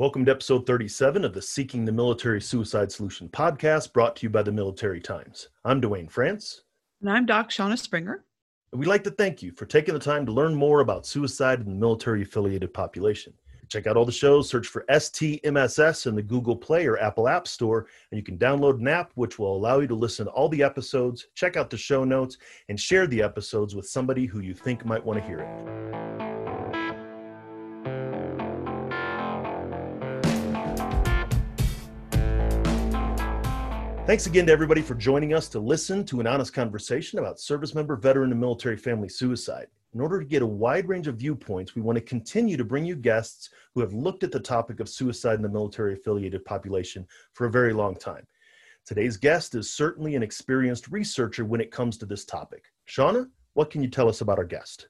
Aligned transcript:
Welcome 0.00 0.24
to 0.24 0.30
episode 0.30 0.66
37 0.66 1.26
of 1.26 1.34
the 1.34 1.42
Seeking 1.42 1.84
the 1.84 1.92
Military 1.92 2.40
Suicide 2.40 2.90
Solution 2.90 3.28
podcast 3.28 3.92
brought 3.92 4.16
to 4.16 4.22
you 4.22 4.30
by 4.30 4.42
the 4.42 4.50
Military 4.50 4.98
Times. 4.98 5.50
I'm 5.62 5.78
Dwayne 5.78 6.10
France. 6.10 6.62
And 7.02 7.10
I'm 7.10 7.26
Doc 7.26 7.50
Shauna 7.50 7.78
Springer. 7.78 8.24
And 8.72 8.80
we'd 8.80 8.88
like 8.88 9.04
to 9.04 9.10
thank 9.10 9.42
you 9.42 9.52
for 9.52 9.66
taking 9.66 9.92
the 9.92 10.00
time 10.00 10.24
to 10.24 10.32
learn 10.32 10.54
more 10.54 10.80
about 10.80 11.04
suicide 11.04 11.60
in 11.60 11.66
the 11.66 11.74
military 11.74 12.22
affiliated 12.22 12.72
population. 12.72 13.34
Check 13.68 13.86
out 13.86 13.98
all 13.98 14.06
the 14.06 14.10
shows, 14.10 14.48
search 14.48 14.68
for 14.68 14.86
STMSS 14.88 16.06
in 16.06 16.14
the 16.14 16.22
Google 16.22 16.56
Play 16.56 16.86
or 16.86 16.98
Apple 16.98 17.28
App 17.28 17.46
Store, 17.46 17.86
and 18.10 18.16
you 18.16 18.24
can 18.24 18.38
download 18.38 18.80
an 18.80 18.88
app 18.88 19.12
which 19.16 19.38
will 19.38 19.54
allow 19.54 19.80
you 19.80 19.86
to 19.86 19.94
listen 19.94 20.24
to 20.24 20.32
all 20.32 20.48
the 20.48 20.62
episodes, 20.62 21.26
check 21.34 21.58
out 21.58 21.68
the 21.68 21.76
show 21.76 22.04
notes, 22.04 22.38
and 22.70 22.80
share 22.80 23.06
the 23.06 23.20
episodes 23.20 23.76
with 23.76 23.86
somebody 23.86 24.24
who 24.24 24.40
you 24.40 24.54
think 24.54 24.82
might 24.86 25.04
want 25.04 25.20
to 25.20 25.26
hear 25.26 25.40
it. 25.40 26.39
Thanks 34.10 34.26
again 34.26 34.46
to 34.46 34.52
everybody 34.52 34.82
for 34.82 34.96
joining 34.96 35.34
us 35.34 35.48
to 35.50 35.60
listen 35.60 36.04
to 36.06 36.18
an 36.18 36.26
honest 36.26 36.52
conversation 36.52 37.20
about 37.20 37.38
service 37.38 37.76
member, 37.76 37.94
veteran, 37.94 38.32
and 38.32 38.40
military 38.40 38.76
family 38.76 39.08
suicide. 39.08 39.68
In 39.94 40.00
order 40.00 40.18
to 40.18 40.26
get 40.26 40.42
a 40.42 40.46
wide 40.46 40.88
range 40.88 41.06
of 41.06 41.14
viewpoints, 41.14 41.76
we 41.76 41.82
want 41.82 41.94
to 41.94 42.02
continue 42.02 42.56
to 42.56 42.64
bring 42.64 42.84
you 42.84 42.96
guests 42.96 43.50
who 43.72 43.80
have 43.80 43.92
looked 43.92 44.24
at 44.24 44.32
the 44.32 44.40
topic 44.40 44.80
of 44.80 44.88
suicide 44.88 45.36
in 45.36 45.42
the 45.42 45.48
military 45.48 45.92
affiliated 45.92 46.44
population 46.44 47.06
for 47.34 47.46
a 47.46 47.52
very 47.52 47.72
long 47.72 47.94
time. 47.94 48.26
Today's 48.84 49.16
guest 49.16 49.54
is 49.54 49.72
certainly 49.72 50.16
an 50.16 50.24
experienced 50.24 50.88
researcher 50.88 51.44
when 51.44 51.60
it 51.60 51.70
comes 51.70 51.96
to 51.98 52.04
this 52.04 52.24
topic. 52.24 52.64
Shauna, 52.88 53.28
what 53.54 53.70
can 53.70 53.80
you 53.80 53.88
tell 53.88 54.08
us 54.08 54.22
about 54.22 54.38
our 54.38 54.44
guest? 54.44 54.88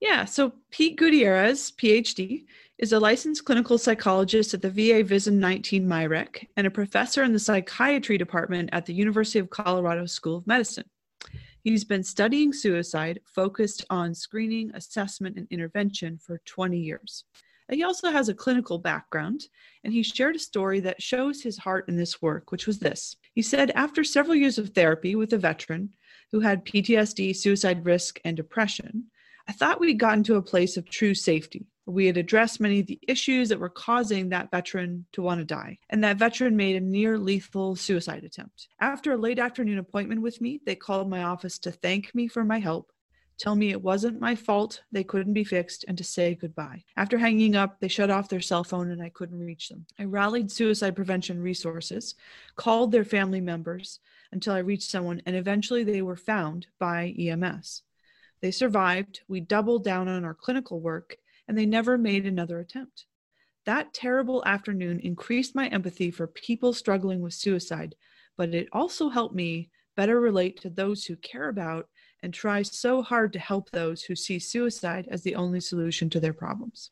Yeah, 0.00 0.24
so 0.24 0.52
Pete 0.72 0.96
Gutierrez, 0.96 1.70
PhD, 1.70 2.46
is 2.78 2.92
a 2.92 3.00
licensed 3.00 3.44
clinical 3.46 3.78
psychologist 3.78 4.52
at 4.52 4.60
the 4.60 4.70
VA 4.70 5.02
VISN 5.02 5.40
19 5.40 5.86
MIRECC 5.86 6.46
and 6.58 6.66
a 6.66 6.70
professor 6.70 7.22
in 7.22 7.32
the 7.32 7.38
psychiatry 7.38 8.18
department 8.18 8.68
at 8.72 8.84
the 8.84 8.92
University 8.92 9.38
of 9.38 9.48
Colorado 9.48 10.04
School 10.04 10.36
of 10.36 10.46
Medicine. 10.46 10.84
He's 11.62 11.84
been 11.84 12.02
studying 12.04 12.52
suicide 12.52 13.20
focused 13.24 13.84
on 13.88 14.14
screening, 14.14 14.70
assessment, 14.74 15.38
and 15.38 15.48
intervention 15.50 16.18
for 16.18 16.42
20 16.44 16.78
years. 16.78 17.24
He 17.72 17.82
also 17.82 18.10
has 18.10 18.28
a 18.28 18.34
clinical 18.34 18.78
background, 18.78 19.46
and 19.82 19.92
he 19.92 20.02
shared 20.02 20.36
a 20.36 20.38
story 20.38 20.78
that 20.80 21.02
shows 21.02 21.42
his 21.42 21.58
heart 21.58 21.88
in 21.88 21.96
this 21.96 22.20
work, 22.22 22.52
which 22.52 22.66
was 22.66 22.78
this. 22.78 23.16
He 23.34 23.42
said, 23.42 23.72
after 23.74 24.04
several 24.04 24.36
years 24.36 24.58
of 24.58 24.70
therapy 24.70 25.16
with 25.16 25.32
a 25.32 25.38
veteran 25.38 25.90
who 26.30 26.40
had 26.40 26.64
PTSD, 26.64 27.34
suicide 27.34 27.86
risk, 27.86 28.20
and 28.24 28.36
depression, 28.36 29.06
I 29.48 29.52
thought 29.52 29.80
we'd 29.80 29.98
gotten 29.98 30.22
to 30.24 30.36
a 30.36 30.42
place 30.42 30.76
of 30.76 30.88
true 30.88 31.14
safety. 31.14 31.66
We 31.86 32.06
had 32.06 32.16
addressed 32.16 32.60
many 32.60 32.80
of 32.80 32.86
the 32.86 32.98
issues 33.06 33.48
that 33.48 33.60
were 33.60 33.68
causing 33.68 34.28
that 34.28 34.50
veteran 34.50 35.06
to 35.12 35.22
want 35.22 35.38
to 35.38 35.44
die, 35.44 35.78
and 35.88 36.02
that 36.02 36.16
veteran 36.16 36.56
made 36.56 36.74
a 36.74 36.80
near 36.80 37.16
lethal 37.16 37.76
suicide 37.76 38.24
attempt. 38.24 38.68
After 38.80 39.12
a 39.12 39.16
late 39.16 39.38
afternoon 39.38 39.78
appointment 39.78 40.20
with 40.20 40.40
me, 40.40 40.60
they 40.66 40.74
called 40.74 41.08
my 41.08 41.22
office 41.22 41.58
to 41.60 41.70
thank 41.70 42.12
me 42.12 42.26
for 42.26 42.42
my 42.42 42.58
help, 42.58 42.90
tell 43.38 43.54
me 43.54 43.70
it 43.70 43.82
wasn't 43.82 44.20
my 44.20 44.34
fault, 44.34 44.82
they 44.90 45.04
couldn't 45.04 45.32
be 45.32 45.44
fixed, 45.44 45.84
and 45.86 45.96
to 45.98 46.04
say 46.04 46.34
goodbye. 46.34 46.82
After 46.96 47.18
hanging 47.18 47.54
up, 47.54 47.78
they 47.78 47.88
shut 47.88 48.10
off 48.10 48.28
their 48.28 48.40
cell 48.40 48.64
phone 48.64 48.90
and 48.90 49.02
I 49.02 49.10
couldn't 49.10 49.38
reach 49.44 49.68
them. 49.68 49.86
I 49.98 50.04
rallied 50.04 50.50
suicide 50.50 50.96
prevention 50.96 51.40
resources, 51.40 52.14
called 52.56 52.92
their 52.92 53.04
family 53.04 53.40
members 53.40 54.00
until 54.32 54.54
I 54.54 54.58
reached 54.58 54.90
someone, 54.90 55.22
and 55.26 55.36
eventually 55.36 55.84
they 55.84 56.02
were 56.02 56.16
found 56.16 56.66
by 56.78 57.14
EMS. 57.18 57.82
They 58.40 58.50
survived. 58.50 59.20
We 59.28 59.40
doubled 59.40 59.84
down 59.84 60.08
on 60.08 60.24
our 60.24 60.34
clinical 60.34 60.80
work, 60.80 61.16
and 61.48 61.56
they 61.56 61.66
never 61.66 61.96
made 61.96 62.26
another 62.26 62.58
attempt. 62.58 63.06
That 63.64 63.92
terrible 63.92 64.44
afternoon 64.44 65.00
increased 65.00 65.54
my 65.54 65.68
empathy 65.68 66.10
for 66.10 66.26
people 66.26 66.72
struggling 66.72 67.20
with 67.20 67.34
suicide, 67.34 67.94
but 68.36 68.54
it 68.54 68.68
also 68.72 69.08
helped 69.08 69.34
me 69.34 69.70
better 69.96 70.20
relate 70.20 70.60
to 70.60 70.70
those 70.70 71.04
who 71.04 71.16
care 71.16 71.48
about 71.48 71.88
and 72.22 72.32
try 72.32 72.62
so 72.62 73.02
hard 73.02 73.32
to 73.32 73.38
help 73.38 73.70
those 73.70 74.02
who 74.02 74.14
see 74.14 74.38
suicide 74.38 75.08
as 75.10 75.22
the 75.22 75.34
only 75.34 75.60
solution 75.60 76.08
to 76.10 76.20
their 76.20 76.32
problems. 76.32 76.90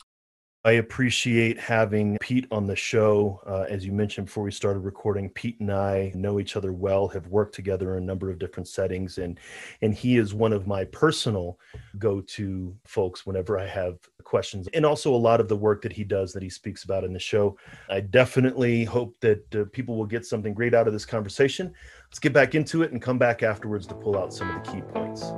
I 0.67 0.73
appreciate 0.73 1.59
having 1.59 2.17
Pete 2.23 2.47
on 2.51 2.67
the 2.67 2.75
show. 2.75 3.39
Uh, 3.47 3.67
as 3.69 3.85
you 3.85 3.93
mentioned 3.93 4.29
before 4.29 4.45
we 4.45 4.51
started 4.51 4.81
recording, 4.81 5.29
Pete 5.29 5.61
and 5.61 5.71
I 5.71 6.11
know 6.15 6.41
each 6.41 6.57
other 6.57 6.73
well, 6.73 7.07
have 7.09 7.27
worked 7.27 7.55
together 7.55 7.99
in 7.99 8.03
a 8.03 8.07
number 8.07 8.31
of 8.31 8.39
different 8.39 8.67
settings, 8.67 9.19
and 9.19 9.39
and 9.83 9.93
he 9.93 10.17
is 10.17 10.33
one 10.33 10.55
of 10.55 10.67
my 10.67 10.85
personal 10.85 11.59
go-to 11.99 12.75
folks 12.87 13.27
whenever 13.27 13.59
I 13.59 13.67
have 13.67 13.99
questions, 14.23 14.67
and 14.73 14.87
also 14.87 15.15
a 15.15 15.17
lot 15.17 15.39
of 15.39 15.49
the 15.49 15.57
work 15.57 15.83
that 15.83 15.93
he 15.93 16.03
does 16.03 16.33
that 16.33 16.43
he 16.43 16.49
speaks 16.49 16.85
about 16.85 17.05
in 17.05 17.13
the 17.13 17.19
show. 17.19 17.59
I 17.91 18.01
definitely 18.01 18.85
hope 18.85 19.21
that 19.21 19.55
uh, 19.55 19.65
people 19.71 19.99
will 19.99 20.07
get 20.07 20.25
something 20.25 20.55
great 20.55 20.73
out 20.73 20.87
of 20.87 20.95
this 20.95 21.05
conversation. 21.05 21.75
Let's 22.09 22.19
get 22.19 22.33
back 22.33 22.55
into 22.55 22.83
it 22.83 22.93
and 22.93 23.03
come 23.03 23.19
back 23.19 23.43
afterwards 23.43 23.87
to 23.89 23.95
pull 23.95 24.17
out 24.17 24.33
some 24.33 24.49
of 24.49 24.65
the 24.65 24.73
key 24.73 24.81
points. 24.81 25.31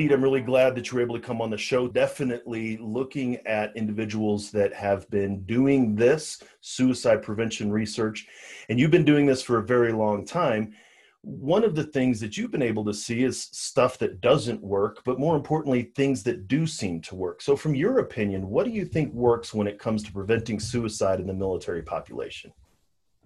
Pete, 0.00 0.12
I'm 0.12 0.22
really 0.22 0.40
glad 0.40 0.74
that 0.74 0.90
you 0.90 0.96
were 0.96 1.02
able 1.02 1.14
to 1.14 1.20
come 1.20 1.42
on 1.42 1.50
the 1.50 1.58
show. 1.58 1.86
Definitely 1.86 2.78
looking 2.78 3.36
at 3.46 3.76
individuals 3.76 4.50
that 4.52 4.72
have 4.72 5.06
been 5.10 5.42
doing 5.42 5.94
this 5.94 6.42
suicide 6.62 7.22
prevention 7.22 7.70
research, 7.70 8.26
and 8.70 8.80
you've 8.80 8.90
been 8.90 9.04
doing 9.04 9.26
this 9.26 9.42
for 9.42 9.58
a 9.58 9.62
very 9.62 9.92
long 9.92 10.24
time. 10.24 10.72
One 11.20 11.64
of 11.64 11.74
the 11.74 11.84
things 11.84 12.18
that 12.20 12.38
you've 12.38 12.50
been 12.50 12.62
able 12.62 12.82
to 12.86 12.94
see 12.94 13.24
is 13.24 13.50
stuff 13.52 13.98
that 13.98 14.22
doesn't 14.22 14.62
work, 14.62 15.02
but 15.04 15.18
more 15.18 15.36
importantly, 15.36 15.92
things 15.94 16.22
that 16.22 16.48
do 16.48 16.66
seem 16.66 17.02
to 17.02 17.14
work. 17.14 17.42
So, 17.42 17.54
from 17.54 17.74
your 17.74 17.98
opinion, 17.98 18.48
what 18.48 18.64
do 18.64 18.70
you 18.70 18.86
think 18.86 19.12
works 19.12 19.52
when 19.52 19.66
it 19.66 19.78
comes 19.78 20.02
to 20.04 20.12
preventing 20.14 20.60
suicide 20.60 21.20
in 21.20 21.26
the 21.26 21.34
military 21.34 21.82
population? 21.82 22.54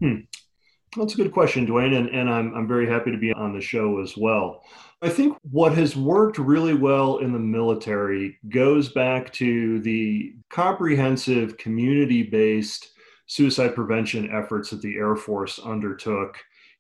Hmm. 0.00 0.22
That's 0.96 1.14
a 1.14 1.16
good 1.16 1.32
question, 1.32 1.66
Dwayne, 1.66 1.96
and, 1.96 2.08
and 2.08 2.30
I'm, 2.30 2.54
I'm 2.54 2.68
very 2.68 2.88
happy 2.88 3.10
to 3.10 3.18
be 3.18 3.32
on 3.32 3.52
the 3.52 3.60
show 3.60 4.00
as 4.00 4.16
well. 4.16 4.62
I 5.02 5.08
think 5.08 5.36
what 5.50 5.74
has 5.74 5.96
worked 5.96 6.38
really 6.38 6.74
well 6.74 7.18
in 7.18 7.32
the 7.32 7.38
military 7.38 8.38
goes 8.48 8.90
back 8.90 9.32
to 9.34 9.80
the 9.80 10.34
comprehensive 10.50 11.56
community 11.58 12.22
based 12.22 12.90
suicide 13.26 13.74
prevention 13.74 14.30
efforts 14.30 14.70
that 14.70 14.82
the 14.82 14.96
Air 14.96 15.16
Force 15.16 15.58
undertook 15.58 16.36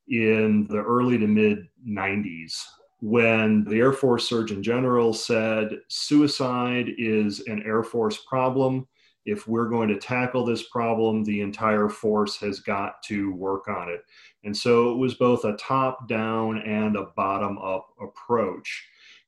in 0.08 0.66
the 0.68 0.78
early 0.78 1.18
to 1.18 1.26
mid 1.26 1.66
90s 1.86 2.62
when 3.00 3.64
the 3.64 3.76
Air 3.76 3.92
Force 3.92 4.28
Surgeon 4.28 4.62
General 4.62 5.12
said 5.12 5.78
suicide 5.88 6.88
is 6.96 7.40
an 7.40 7.62
Air 7.66 7.82
Force 7.82 8.18
problem. 8.28 8.86
If 9.24 9.48
we're 9.48 9.68
going 9.68 9.88
to 9.88 9.98
tackle 9.98 10.44
this 10.44 10.68
problem, 10.68 11.24
the 11.24 11.40
entire 11.40 11.88
force 11.88 12.36
has 12.38 12.60
got 12.60 13.02
to 13.04 13.32
work 13.32 13.68
on 13.68 13.88
it. 13.88 14.02
And 14.44 14.56
so 14.56 14.90
it 14.92 14.98
was 14.98 15.14
both 15.14 15.44
a 15.44 15.56
top 15.56 16.08
down 16.08 16.58
and 16.58 16.96
a 16.96 17.06
bottom 17.16 17.58
up 17.58 17.88
approach. 18.00 18.86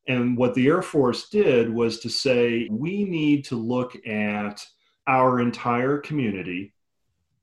And 0.08 0.36
what 0.36 0.54
the 0.54 0.66
Air 0.68 0.82
Force 0.82 1.28
did 1.28 1.72
was 1.72 1.98
to 2.00 2.08
say, 2.08 2.68
we 2.70 3.04
need 3.04 3.44
to 3.46 3.56
look 3.56 3.96
at 4.06 4.64
our 5.06 5.40
entire 5.40 5.98
community 5.98 6.72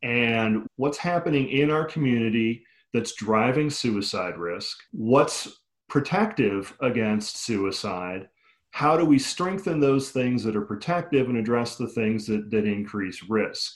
and 0.02 0.68
what's 0.76 0.98
happening 0.98 1.50
in 1.50 1.72
our 1.72 1.86
community 1.86 2.66
that's 2.94 3.16
driving 3.16 3.70
suicide 3.70 4.38
risk, 4.38 4.78
what's 4.92 5.62
protective 5.90 6.76
against 6.82 7.38
suicide, 7.38 8.28
how 8.74 8.98
do 8.98 9.06
we 9.06 9.20
strengthen 9.20 9.80
those 9.80 10.10
things 10.10 10.44
that 10.44 10.56
are 10.56 10.66
protective 10.66 11.30
and 11.30 11.38
address 11.38 11.76
the 11.76 11.88
things 11.88 12.26
that, 12.26 12.50
that 12.50 12.66
increase 12.66 13.22
risk. 13.30 13.76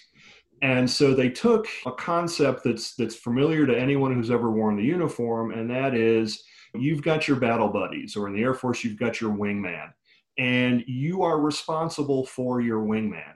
And 0.63 0.89
so 0.89 1.13
they 1.13 1.29
took 1.29 1.67
a 1.85 1.91
concept 1.91 2.63
that's 2.63 2.95
that's 2.95 3.15
familiar 3.15 3.67
to 3.67 3.79
anyone 3.79 4.11
who's 4.11 4.31
ever 4.31 4.49
worn 4.49 4.75
the 4.75 4.83
uniform, 4.83 5.51
and 5.51 5.69
that 5.69 5.93
is 5.93 6.43
you've 6.73 7.03
got 7.03 7.27
your 7.27 7.37
battle 7.37 7.67
buddies, 7.67 8.15
or 8.15 8.27
in 8.27 8.33
the 8.33 8.41
Air 8.41 8.55
Force, 8.55 8.83
you've 8.83 8.97
got 8.97 9.21
your 9.21 9.31
wingman, 9.31 9.93
and 10.39 10.83
you 10.87 11.21
are 11.21 11.39
responsible 11.39 12.25
for 12.25 12.59
your 12.59 12.83
wingman. 12.83 13.35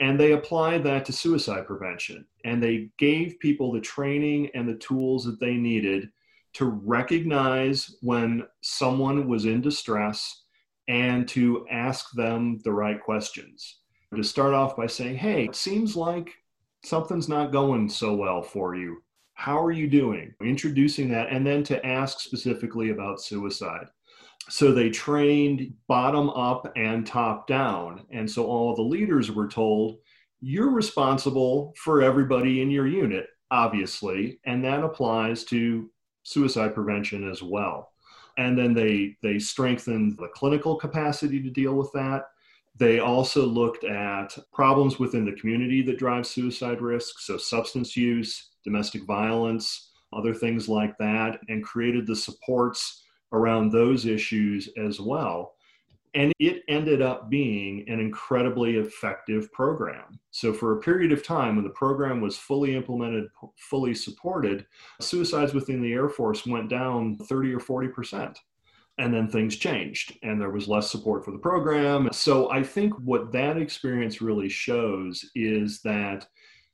And 0.00 0.18
they 0.18 0.32
applied 0.32 0.82
that 0.82 1.04
to 1.04 1.12
suicide 1.12 1.68
prevention, 1.68 2.26
and 2.44 2.60
they 2.60 2.90
gave 2.98 3.38
people 3.38 3.70
the 3.70 3.80
training 3.80 4.50
and 4.52 4.68
the 4.68 4.78
tools 4.78 5.24
that 5.26 5.38
they 5.38 5.54
needed 5.54 6.10
to 6.54 6.64
recognize 6.64 7.94
when 8.02 8.42
someone 8.62 9.28
was 9.28 9.44
in 9.44 9.60
distress 9.60 10.42
and 10.88 11.28
to 11.28 11.66
ask 11.70 12.10
them 12.12 12.58
the 12.64 12.72
right 12.72 13.00
questions. 13.00 13.78
To 14.14 14.22
start 14.22 14.54
off 14.54 14.76
by 14.76 14.86
saying, 14.86 15.16
hey, 15.16 15.44
it 15.44 15.56
seems 15.56 15.94
like 15.94 16.32
something's 16.84 17.28
not 17.28 17.52
going 17.52 17.88
so 17.88 18.14
well 18.14 18.42
for 18.42 18.74
you. 18.74 19.02
How 19.34 19.62
are 19.62 19.70
you 19.70 19.86
doing? 19.86 20.34
Introducing 20.42 21.10
that, 21.10 21.28
and 21.30 21.46
then 21.46 21.62
to 21.64 21.84
ask 21.86 22.20
specifically 22.20 22.90
about 22.90 23.20
suicide. 23.20 23.86
So 24.48 24.72
they 24.72 24.88
trained 24.88 25.74
bottom 25.88 26.30
up 26.30 26.72
and 26.74 27.06
top 27.06 27.46
down. 27.46 28.06
And 28.10 28.28
so 28.28 28.46
all 28.46 28.74
the 28.74 28.82
leaders 28.82 29.30
were 29.30 29.46
told, 29.46 29.98
you're 30.40 30.70
responsible 30.70 31.74
for 31.76 32.00
everybody 32.00 32.62
in 32.62 32.70
your 32.70 32.86
unit, 32.86 33.26
obviously, 33.50 34.40
and 34.44 34.64
that 34.64 34.82
applies 34.82 35.44
to 35.44 35.90
suicide 36.22 36.74
prevention 36.74 37.28
as 37.30 37.42
well. 37.42 37.92
And 38.38 38.56
then 38.56 38.72
they 38.72 39.16
they 39.22 39.38
strengthened 39.38 40.16
the 40.16 40.28
clinical 40.34 40.76
capacity 40.76 41.42
to 41.42 41.50
deal 41.50 41.74
with 41.74 41.92
that. 41.92 42.24
They 42.76 43.00
also 43.00 43.44
looked 43.44 43.84
at 43.84 44.38
problems 44.52 44.98
within 44.98 45.24
the 45.24 45.32
community 45.32 45.82
that 45.82 45.98
drive 45.98 46.26
suicide 46.26 46.80
risk 46.80 47.18
so 47.18 47.36
substance 47.36 47.96
use 47.96 48.50
domestic 48.64 49.04
violence 49.04 49.90
other 50.12 50.32
things 50.32 50.68
like 50.68 50.96
that 50.98 51.40
and 51.48 51.64
created 51.64 52.06
the 52.06 52.16
supports 52.16 53.02
around 53.32 53.70
those 53.70 54.06
issues 54.06 54.68
as 54.78 55.00
well 55.00 55.54
and 56.14 56.32
it 56.38 56.62
ended 56.68 57.02
up 57.02 57.30
being 57.30 57.88
an 57.88 58.00
incredibly 58.00 58.76
effective 58.76 59.52
program. 59.52 60.18
So, 60.30 60.52
for 60.52 60.72
a 60.72 60.80
period 60.80 61.12
of 61.12 61.24
time 61.24 61.56
when 61.56 61.64
the 61.64 61.70
program 61.70 62.20
was 62.20 62.36
fully 62.36 62.74
implemented, 62.74 63.28
fully 63.56 63.94
supported, 63.94 64.66
suicides 65.00 65.54
within 65.54 65.82
the 65.82 65.92
Air 65.92 66.08
Force 66.08 66.46
went 66.46 66.68
down 66.68 67.16
30 67.18 67.54
or 67.54 67.60
40%. 67.60 68.36
And 69.00 69.14
then 69.14 69.28
things 69.28 69.54
changed 69.54 70.18
and 70.24 70.40
there 70.40 70.50
was 70.50 70.66
less 70.66 70.90
support 70.90 71.24
for 71.24 71.30
the 71.30 71.38
program. 71.38 72.08
So, 72.12 72.50
I 72.50 72.62
think 72.62 72.94
what 73.04 73.32
that 73.32 73.56
experience 73.56 74.20
really 74.20 74.48
shows 74.48 75.24
is 75.34 75.80
that 75.82 76.26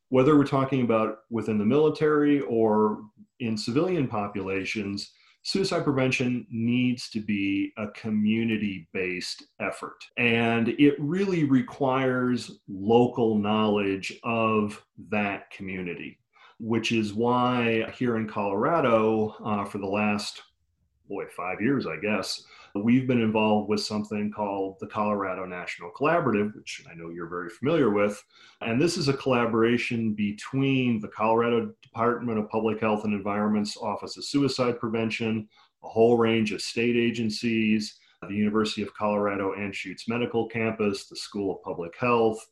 whether 0.08 0.36
we're 0.36 0.44
talking 0.44 0.82
about 0.82 1.18
within 1.30 1.58
the 1.58 1.64
military 1.64 2.40
or 2.42 3.02
in 3.40 3.56
civilian 3.56 4.06
populations, 4.06 5.10
suicide 5.44 5.84
prevention 5.84 6.46
needs 6.50 7.10
to 7.10 7.20
be 7.20 7.72
a 7.76 7.88
community 7.88 8.88
based 8.92 9.44
effort. 9.60 10.04
And 10.16 10.70
it 10.70 10.94
really 10.98 11.44
requires 11.44 12.58
local 12.66 13.38
knowledge 13.38 14.18
of 14.24 14.82
that 15.10 15.50
community, 15.50 16.18
which 16.58 16.92
is 16.92 17.12
why 17.12 17.90
here 17.96 18.16
in 18.16 18.26
Colorado, 18.26 19.36
uh, 19.44 19.64
for 19.66 19.78
the 19.78 19.86
last, 19.86 20.42
boy, 21.08 21.24
five 21.36 21.60
years, 21.60 21.86
I 21.86 21.96
guess, 21.96 22.44
we've 22.74 23.06
been 23.06 23.20
involved 23.20 23.68
with 23.68 23.80
something 23.80 24.32
called 24.32 24.76
the 24.80 24.86
Colorado 24.86 25.44
National 25.44 25.90
Collaborative, 25.90 26.54
which 26.56 26.84
I 26.90 26.94
know 26.94 27.10
you're 27.10 27.28
very 27.28 27.50
familiar 27.50 27.90
with. 27.90 28.22
And 28.60 28.80
this 28.80 28.96
is 28.96 29.08
a 29.08 29.14
collaboration 29.14 30.12
between 30.12 31.00
the 31.00 31.08
Colorado 31.08 31.72
Department 31.82 32.38
of 32.38 32.48
Public 32.50 32.80
Health 32.80 33.04
and 33.04 33.14
Environment's 33.14 33.76
Office 33.76 34.16
of 34.16 34.24
Suicide 34.24 34.80
Prevention, 34.80 35.48
a 35.84 35.88
whole 35.88 36.16
range 36.16 36.52
of 36.52 36.60
state 36.60 36.96
agencies, 36.96 37.98
the 38.28 38.34
University 38.34 38.82
of 38.82 38.94
Colorado 38.94 39.54
Anschutz 39.54 40.08
Medical 40.08 40.48
Campus, 40.48 41.06
the 41.06 41.16
School 41.16 41.54
of 41.54 41.62
Public 41.62 41.94
Health, 41.98 42.44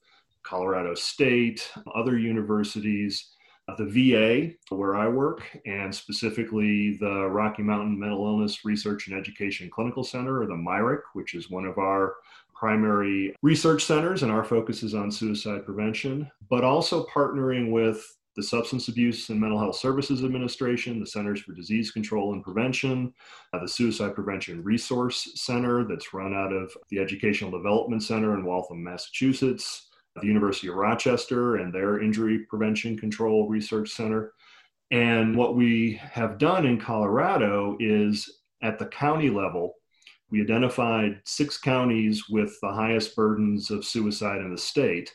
Colorado 0.43 0.95
State, 0.95 1.73
other 1.95 2.19
universities, 2.19 3.33
the 3.77 3.87
VA, 3.87 4.75
where 4.75 4.97
I 4.97 5.09
work, 5.09 5.43
and 5.67 5.95
specifically 5.95 6.97
the 6.99 7.29
Rocky 7.29 7.63
Mountain 7.63 7.99
Mental 7.99 8.27
Illness 8.27 8.65
Research 8.65 9.09
and 9.09 9.19
Education 9.19 9.71
Clinical 9.71 10.05
Center, 10.05 10.43
or 10.43 10.47
the 10.47 10.55
MIRECC, 10.55 11.03
which 11.15 11.35
is 11.35 11.51
one 11.51 11.65
of 11.65 11.79
our 11.79 12.17
primary 12.55 13.35
research 13.43 13.85
centers, 13.85 14.23
and 14.23 14.31
our 14.31 14.45
focus 14.45 14.83
is 14.83 14.95
on 14.95 15.11
suicide 15.11 15.65
prevention, 15.65 16.31
but 16.49 16.65
also 16.65 17.05
partnering 17.07 17.73
with 17.73 18.17
the 18.35 18.43
Substance 18.43 18.89
Abuse 18.89 19.29
and 19.29 19.41
Mental 19.41 19.59
Health 19.59 19.77
Services 19.77 20.25
Administration, 20.25 21.01
the 21.01 21.07
Centers 21.07 21.41
for 21.41 21.53
Disease 21.53 21.91
Control 21.91 22.33
and 22.33 22.43
Prevention, 22.43 23.13
uh, 23.53 23.59
the 23.59 23.69
Suicide 23.69 24.15
Prevention 24.15 24.63
Resource 24.63 25.33
Center 25.35 25.85
that's 25.85 26.15
run 26.15 26.33
out 26.33 26.53
of 26.53 26.73
the 26.89 26.99
Educational 26.99 27.51
Development 27.51 28.03
Center 28.03 28.35
in 28.35 28.45
Waltham, 28.45 28.83
Massachusetts, 28.83 29.91
the 30.21 30.27
University 30.27 30.69
of 30.69 30.75
Rochester 30.75 31.57
and 31.57 31.73
their 31.73 32.01
Injury 32.01 32.41
Prevention 32.41 32.99
Control 32.99 33.49
Research 33.49 33.91
Center. 33.91 34.33
And 34.91 35.35
what 35.37 35.57
we 35.57 36.01
have 36.03 36.39
done 36.39 36.67
in 36.67 36.79
Colorado 36.79 37.77
is 37.81 38.41
at 38.63 38.79
the 38.79 38.87
county 38.87 39.31
level, 39.31 39.77
we 40.31 40.43
identified 40.43 41.21
six 41.25 41.59
counties 41.59 42.29
with 42.29 42.59
the 42.61 42.73
highest 42.73 43.17
burdens 43.17 43.71
of 43.71 43.85
suicide 43.85 44.41
in 44.41 44.51
the 44.51 44.59
state. 44.59 45.15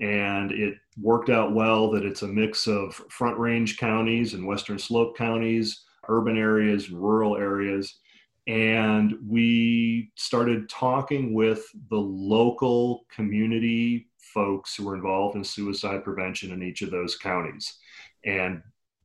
And 0.00 0.52
it 0.52 0.74
worked 1.00 1.30
out 1.30 1.54
well 1.54 1.90
that 1.90 2.04
it's 2.04 2.22
a 2.22 2.28
mix 2.28 2.66
of 2.66 2.94
front 3.10 3.38
range 3.38 3.78
counties 3.78 4.34
and 4.34 4.46
western 4.46 4.78
slope 4.78 5.16
counties, 5.16 5.84
urban 6.08 6.38
areas, 6.38 6.90
rural 6.90 7.36
areas. 7.36 7.98
And 8.46 9.14
we 9.26 10.10
started 10.14 10.70
talking 10.70 11.34
with 11.34 11.66
the 11.90 11.98
local 11.98 13.04
community 13.14 14.08
folks 14.18 14.74
who 14.74 14.84
were 14.84 14.94
involved 14.94 15.36
in 15.36 15.44
suicide 15.44 16.04
prevention 16.04 16.52
in 16.52 16.62
each 16.62 16.82
of 16.82 16.90
those 16.90 17.16
counties 17.16 17.78
and 18.24 18.62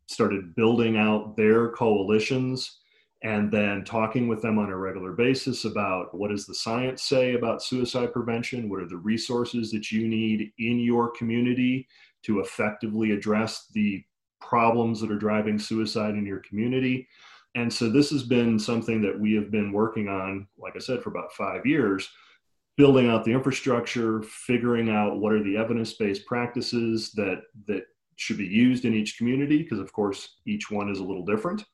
started 0.08 0.56
building 0.56 0.98
out 0.98 1.36
their 1.38 1.70
coalitions 1.70 2.80
and 3.24 3.50
then 3.50 3.86
talking 3.86 4.28
with 4.28 4.42
them 4.42 4.60
on 4.60 4.70
a 4.70 4.76
regular 4.76 5.14
basis 5.14 5.64
about 5.64 6.14
what 6.14 6.30
does 6.30 6.46
the 6.46 6.54
science 6.54 7.04
say 7.04 7.36
about 7.36 7.64
suicide 7.64 8.12
prevention? 8.12 8.70
What 8.70 8.82
are 8.82 8.88
the 8.88 8.98
resources 8.98 9.72
that 9.72 9.92
you 9.92 10.08
need 10.08 10.52
in 10.60 10.80
your 10.80 11.10
community 11.12 11.88
to 12.24 12.42
effectively 12.42 13.12
address 13.12 13.68
the 13.74 14.04
problems 14.42 15.00
that 15.00 15.12
are 15.12 15.18
driving 15.18 15.58
suicide 15.58 16.16
in 16.16 16.26
your 16.26 16.40
community? 16.40 17.08
And 17.56 17.72
so 17.72 17.90
this 17.90 18.10
has 18.10 18.24
been 18.24 18.60
something 18.60 19.02
that 19.04 19.18
we 19.18 19.34
have 19.36 19.52
been 19.52 19.72
working 19.72 20.08
on 20.10 20.48
like 20.58 20.76
i 20.76 20.80
said 20.80 21.02
for 21.02 21.10
about 21.10 21.34
five 21.34 21.66
years 21.66 22.10
building 22.76 23.08
out 23.08 23.24
the 23.24 23.32
infrastructure, 23.32 24.22
figuring 24.24 24.90
out 24.90 25.20
what 25.20 25.34
are 25.34 25.44
the 25.44 25.58
evidence-based 25.58 26.26
practices 26.26 27.12
that 27.12 27.44
that 27.68 27.84
should 28.16 28.38
be 28.38 28.46
used 28.46 28.86
in 28.86 28.94
each 28.94 29.18
community, 29.18 29.64
because 29.64 29.80
of 29.80 29.92
course 29.92 30.38
each 30.46 30.70
one 30.70 30.90
is 30.90 31.00
a 31.00 31.04
little 31.04 31.26
different. 31.26 31.66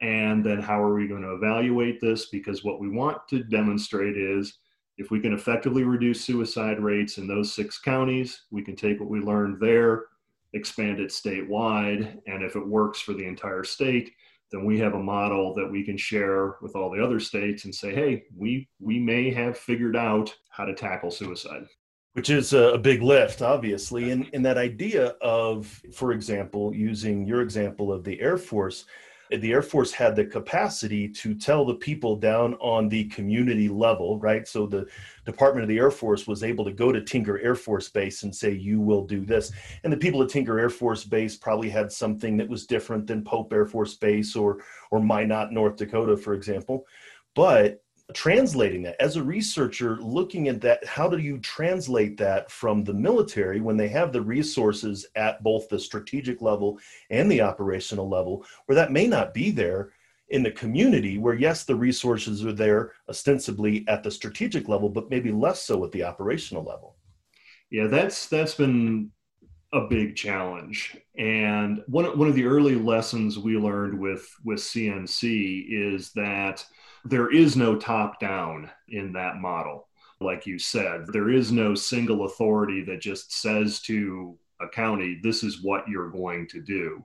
And 0.00 0.44
then 0.44 0.60
how 0.60 0.82
are 0.82 0.94
we 0.94 1.06
going 1.08 1.22
to 1.22 1.34
evaluate 1.34 2.00
this? 2.00 2.26
Because 2.26 2.64
what 2.64 2.80
we 2.80 2.88
want 2.88 3.26
to 3.28 3.44
demonstrate 3.44 4.16
is 4.16 4.58
if 4.98 5.10
we 5.10 5.20
can 5.20 5.32
effectively 5.32 5.82
reduce 5.82 6.24
suicide 6.24 6.80
rates 6.80 7.18
in 7.18 7.26
those 7.26 7.52
six 7.52 7.78
counties, 7.78 8.42
we 8.50 8.62
can 8.62 8.76
take 8.76 9.00
what 9.00 9.08
we 9.08 9.20
learned 9.20 9.60
there, 9.60 10.06
expand 10.52 11.00
it 11.00 11.10
statewide, 11.10 12.18
and 12.26 12.42
if 12.42 12.54
it 12.54 12.66
works 12.66 13.00
for 13.00 13.12
the 13.12 13.24
entire 13.24 13.64
state, 13.64 14.12
then 14.54 14.64
we 14.64 14.78
have 14.78 14.94
a 14.94 14.98
model 14.98 15.52
that 15.54 15.70
we 15.70 15.82
can 15.82 15.96
share 15.96 16.56
with 16.62 16.76
all 16.76 16.90
the 16.90 17.02
other 17.02 17.18
states 17.18 17.64
and 17.64 17.74
say, 17.74 17.94
hey, 17.94 18.24
we 18.36 18.68
we 18.78 18.98
may 18.98 19.32
have 19.32 19.58
figured 19.58 19.96
out 19.96 20.34
how 20.50 20.64
to 20.64 20.74
tackle 20.74 21.10
suicide. 21.10 21.66
Which 22.12 22.30
is 22.30 22.52
a, 22.52 22.78
big 22.78 23.02
lift, 23.02 23.42
obviously. 23.42 24.12
And, 24.12 24.30
and 24.32 24.46
that 24.46 24.56
idea 24.56 25.16
of, 25.20 25.82
for 25.92 26.12
example, 26.12 26.72
using 26.72 27.26
your 27.26 27.42
example 27.42 27.92
of 27.92 28.04
the 28.04 28.20
Air 28.20 28.38
Force, 28.38 28.84
the 29.40 29.52
Air 29.52 29.62
Force 29.62 29.92
had 29.92 30.16
the 30.16 30.24
capacity 30.24 31.08
to 31.08 31.34
tell 31.34 31.64
the 31.64 31.74
people 31.74 32.16
down 32.16 32.54
on 32.54 32.88
the 32.88 33.04
community 33.04 33.68
level, 33.68 34.18
right? 34.18 34.46
So 34.48 34.66
the 34.66 34.86
Department 35.24 35.62
of 35.62 35.68
the 35.68 35.78
Air 35.78 35.90
Force 35.90 36.26
was 36.26 36.42
able 36.42 36.64
to 36.64 36.72
go 36.72 36.90
to 36.90 37.02
Tinker 37.02 37.38
Air 37.38 37.54
Force 37.54 37.88
Base 37.88 38.22
and 38.22 38.34
say, 38.34 38.50
you 38.52 38.80
will 38.80 39.04
do 39.04 39.24
this. 39.24 39.52
And 39.84 39.92
the 39.92 39.96
people 39.96 40.22
at 40.22 40.30
Tinker 40.30 40.58
Air 40.58 40.70
Force 40.70 41.04
Base 41.04 41.36
probably 41.36 41.70
had 41.70 41.92
something 41.92 42.36
that 42.38 42.48
was 42.48 42.66
different 42.66 43.06
than 43.06 43.24
Pope 43.24 43.52
Air 43.52 43.66
Force 43.66 43.94
Base 43.94 44.34
or, 44.34 44.58
or 44.90 45.00
Minot, 45.00 45.52
North 45.52 45.76
Dakota, 45.76 46.16
for 46.16 46.34
example. 46.34 46.86
But 47.34 47.83
translating 48.12 48.82
that. 48.82 49.00
As 49.00 49.16
a 49.16 49.22
researcher 49.22 49.96
looking 49.96 50.48
at 50.48 50.60
that 50.60 50.84
how 50.84 51.08
do 51.08 51.16
you 51.16 51.38
translate 51.38 52.18
that 52.18 52.50
from 52.50 52.84
the 52.84 52.92
military 52.92 53.60
when 53.60 53.78
they 53.78 53.88
have 53.88 54.12
the 54.12 54.20
resources 54.20 55.06
at 55.16 55.42
both 55.42 55.68
the 55.68 55.78
strategic 55.78 56.42
level 56.42 56.78
and 57.08 57.30
the 57.30 57.40
operational 57.40 58.08
level 58.08 58.44
where 58.66 58.76
that 58.76 58.92
may 58.92 59.06
not 59.06 59.32
be 59.32 59.50
there 59.50 59.92
in 60.28 60.42
the 60.42 60.50
community 60.50 61.16
where 61.16 61.34
yes 61.34 61.64
the 61.64 61.74
resources 61.74 62.44
are 62.44 62.52
there 62.52 62.92
ostensibly 63.08 63.84
at 63.88 64.02
the 64.02 64.10
strategic 64.10 64.68
level 64.68 64.90
but 64.90 65.08
maybe 65.08 65.32
less 65.32 65.62
so 65.62 65.82
at 65.82 65.92
the 65.92 66.04
operational 66.04 66.62
level? 66.62 66.96
Yeah 67.70 67.86
that's 67.86 68.26
that's 68.26 68.54
been 68.54 69.10
a 69.74 69.86
big 69.88 70.16
challenge 70.16 70.96
and 71.18 71.82
one, 71.88 72.16
one 72.16 72.28
of 72.28 72.34
the 72.34 72.46
early 72.46 72.76
lessons 72.76 73.38
we 73.38 73.58
learned 73.58 73.98
with 73.98 74.26
with 74.44 74.58
cnc 74.58 75.66
is 75.68 76.12
that 76.12 76.64
there 77.04 77.30
is 77.30 77.56
no 77.56 77.76
top 77.76 78.18
down 78.18 78.70
in 78.88 79.12
that 79.12 79.36
model. 79.36 79.88
Like 80.20 80.46
you 80.46 80.58
said, 80.58 81.06
there 81.08 81.28
is 81.28 81.52
no 81.52 81.74
single 81.74 82.24
authority 82.24 82.82
that 82.84 83.00
just 83.00 83.40
says 83.40 83.80
to 83.82 84.38
a 84.60 84.68
county, 84.68 85.20
this 85.22 85.42
is 85.42 85.62
what 85.62 85.86
you're 85.86 86.10
going 86.10 86.46
to 86.48 86.62
do. 86.62 87.04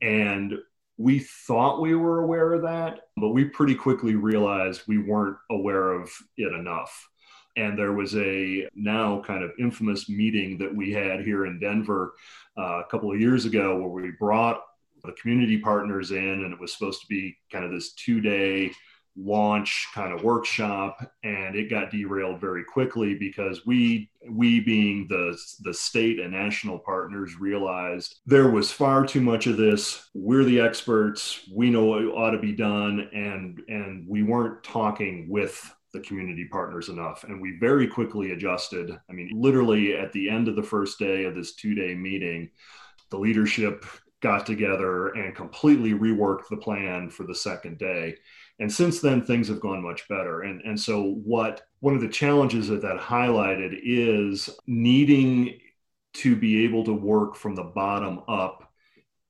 And 0.00 0.54
we 0.96 1.18
thought 1.18 1.82
we 1.82 1.94
were 1.94 2.20
aware 2.20 2.54
of 2.54 2.62
that, 2.62 3.00
but 3.18 3.30
we 3.30 3.44
pretty 3.44 3.74
quickly 3.74 4.14
realized 4.14 4.82
we 4.86 4.98
weren't 4.98 5.36
aware 5.50 5.92
of 5.92 6.10
it 6.38 6.54
enough. 6.54 7.08
And 7.56 7.78
there 7.78 7.92
was 7.92 8.14
a 8.16 8.68
now 8.74 9.22
kind 9.22 9.42
of 9.42 9.52
infamous 9.58 10.08
meeting 10.08 10.58
that 10.58 10.74
we 10.74 10.92
had 10.92 11.20
here 11.20 11.46
in 11.46 11.58
Denver 11.58 12.14
uh, 12.58 12.80
a 12.80 12.84
couple 12.90 13.10
of 13.12 13.20
years 13.20 13.44
ago 13.44 13.78
where 13.78 13.88
we 13.88 14.12
brought 14.18 14.62
the 15.04 15.12
community 15.12 15.58
partners 15.58 16.10
in, 16.10 16.18
and 16.44 16.52
it 16.52 16.60
was 16.60 16.72
supposed 16.72 17.00
to 17.00 17.06
be 17.06 17.36
kind 17.50 17.64
of 17.64 17.70
this 17.70 17.92
two 17.92 18.20
day 18.20 18.72
launch 19.18 19.88
kind 19.94 20.12
of 20.12 20.22
workshop. 20.22 20.98
And 21.24 21.56
it 21.56 21.70
got 21.70 21.90
derailed 21.90 22.40
very 22.40 22.64
quickly 22.64 23.14
because 23.14 23.64
we 23.66 24.10
we 24.28 24.60
being 24.60 25.06
the 25.08 25.38
the 25.62 25.72
state 25.72 26.20
and 26.20 26.32
national 26.32 26.78
partners 26.78 27.38
realized 27.38 28.20
there 28.26 28.50
was 28.50 28.70
far 28.70 29.06
too 29.06 29.20
much 29.20 29.46
of 29.46 29.56
this. 29.56 30.08
We're 30.14 30.44
the 30.44 30.60
experts. 30.60 31.48
We 31.52 31.70
know 31.70 31.84
what 31.84 32.02
ought 32.02 32.32
to 32.32 32.38
be 32.38 32.52
done. 32.52 33.08
And 33.14 33.62
and 33.68 34.06
we 34.08 34.22
weren't 34.22 34.62
talking 34.62 35.28
with 35.28 35.72
the 35.96 36.06
community 36.06 36.46
partners 36.50 36.88
enough. 36.88 37.24
And 37.24 37.40
we 37.40 37.58
very 37.58 37.86
quickly 37.88 38.32
adjusted. 38.32 38.98
I 39.08 39.12
mean 39.12 39.30
literally 39.34 39.96
at 39.96 40.12
the 40.12 40.28
end 40.28 40.48
of 40.48 40.56
the 40.56 40.62
first 40.62 40.98
day 40.98 41.24
of 41.24 41.34
this 41.34 41.54
two 41.54 41.74
day 41.74 41.94
meeting 41.94 42.50
the 43.10 43.18
leadership 43.18 43.84
got 44.20 44.46
together 44.46 45.08
and 45.08 45.34
completely 45.34 45.92
reworked 45.92 46.48
the 46.50 46.56
plan 46.56 47.08
for 47.10 47.24
the 47.24 47.34
second 47.34 47.78
day. 47.78 48.14
And 48.58 48.72
since 48.72 49.00
then 49.00 49.22
things 49.22 49.48
have 49.48 49.60
gone 49.60 49.82
much 49.82 50.08
better. 50.08 50.42
And 50.42 50.60
and 50.62 50.78
so 50.78 51.20
what 51.24 51.62
one 51.80 51.94
of 51.94 52.00
the 52.00 52.08
challenges 52.08 52.68
that 52.68 52.82
that 52.82 52.98
highlighted 52.98 53.78
is 53.82 54.50
needing 54.66 55.60
to 56.14 56.34
be 56.34 56.64
able 56.64 56.84
to 56.84 56.92
work 56.92 57.36
from 57.36 57.54
the 57.54 57.62
bottom 57.62 58.22
up 58.28 58.72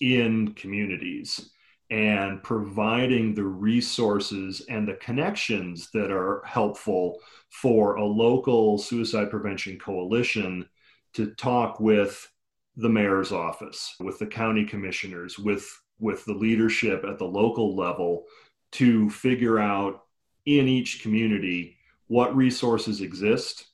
in 0.01 0.53
communities 0.55 1.51
and 1.91 2.43
providing 2.43 3.35
the 3.35 3.45
resources 3.45 4.63
and 4.69 4.87
the 4.89 4.95
connections 4.95 5.89
that 5.93 6.11
are 6.11 6.43
helpful 6.45 7.19
for 7.51 7.97
a 7.97 8.05
local 8.05 8.77
suicide 8.77 9.31
prevention 9.31 9.79
coalition 9.79 10.69
to 11.13 11.33
talk 11.35 11.79
with 11.81 12.31
the 12.77 12.89
mayor's 12.89 13.33
office 13.33 13.95
with 14.01 14.19
the 14.19 14.27
county 14.27 14.65
commissioners 14.65 15.39
with 15.39 15.67
with 15.99 16.25
the 16.27 16.35
leadership 16.35 17.05
at 17.09 17.19
the 17.19 17.25
local 17.25 17.75
level 17.75 18.25
to 18.73 19.09
figure 19.11 19.59
out 19.59 20.03
in 20.45 20.69
each 20.69 21.03
community 21.03 21.77
what 22.09 22.37
resources 22.37 23.01
exist, 23.01 23.67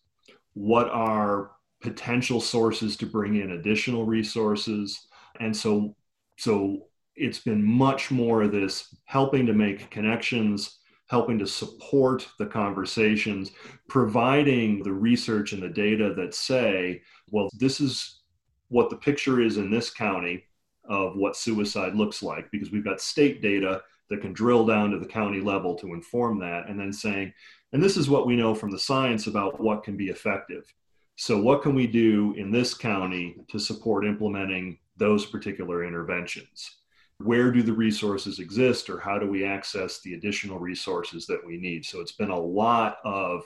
what 0.55 0.89
are 0.89 1.51
potential 1.81 2.41
sources 2.41 2.97
to 2.97 3.07
bring 3.07 3.37
in 3.37 3.53
additional 3.53 4.07
resources. 4.07 5.07
And 5.41 5.57
so, 5.57 5.97
so 6.39 6.87
it's 7.17 7.41
been 7.41 7.63
much 7.63 8.11
more 8.11 8.43
of 8.43 8.53
this 8.53 8.95
helping 9.05 9.47
to 9.47 9.53
make 9.53 9.91
connections, 9.91 10.79
helping 11.09 11.39
to 11.39 11.47
support 11.47 12.27
the 12.39 12.47
conversations, 12.47 13.51
providing 13.89 14.83
the 14.83 14.93
research 14.93 15.53
and 15.53 15.63
the 15.63 15.69
data 15.69 16.15
that 16.15 16.35
say, 16.35 17.03
well, 17.31 17.49
this 17.59 17.81
is 17.81 18.21
what 18.69 18.89
the 18.89 18.97
picture 18.97 19.41
is 19.41 19.59
in 19.59 19.71
this 19.71 19.91
county 19.91 20.45
of 20.89 21.17
what 21.17 21.37
suicide 21.37 21.95
looks 21.95 22.23
like, 22.23 22.51
because 22.51 22.73
we've 22.73 22.85
got 22.85 23.01
state 23.01 23.43
data 23.43 23.83
that 24.11 24.21
can 24.21 24.33
drill 24.33 24.67
down 24.67 24.91
to 24.91 24.99
the 24.99 25.07
county 25.07 25.41
level 25.41 25.75
to 25.75 25.95
inform 25.95 26.39
that 26.39 26.69
and 26.69 26.79
then 26.79 26.93
saying 26.93 27.33
and 27.73 27.83
this 27.83 27.97
is 27.97 28.11
what 28.11 28.27
we 28.27 28.37
know 28.37 28.55
from 28.55 28.71
the 28.71 28.79
science 28.79 29.27
about 29.27 29.59
what 29.59 29.83
can 29.83 29.97
be 29.97 30.09
effective. 30.09 30.73
So 31.17 31.41
what 31.41 31.63
can 31.63 31.75
we 31.75 31.87
do 31.87 32.35
in 32.37 32.51
this 32.51 32.75
county 32.75 33.37
to 33.49 33.59
support 33.59 34.07
implementing 34.07 34.79
those 34.99 35.25
particular 35.27 35.85
interventions 35.85 36.82
where 37.25 37.51
do 37.51 37.63
the 37.63 37.73
resources 37.73 38.39
exist 38.39 38.91
or 38.91 38.99
how 38.99 39.19
do 39.19 39.29
we 39.29 39.45
access 39.45 40.01
the 40.01 40.15
additional 40.15 40.59
resources 40.59 41.27
that 41.27 41.45
we 41.45 41.57
need 41.57 41.85
so 41.85 42.01
it's 42.01 42.13
been 42.13 42.31
a 42.31 42.39
lot 42.39 42.99
of 43.05 43.43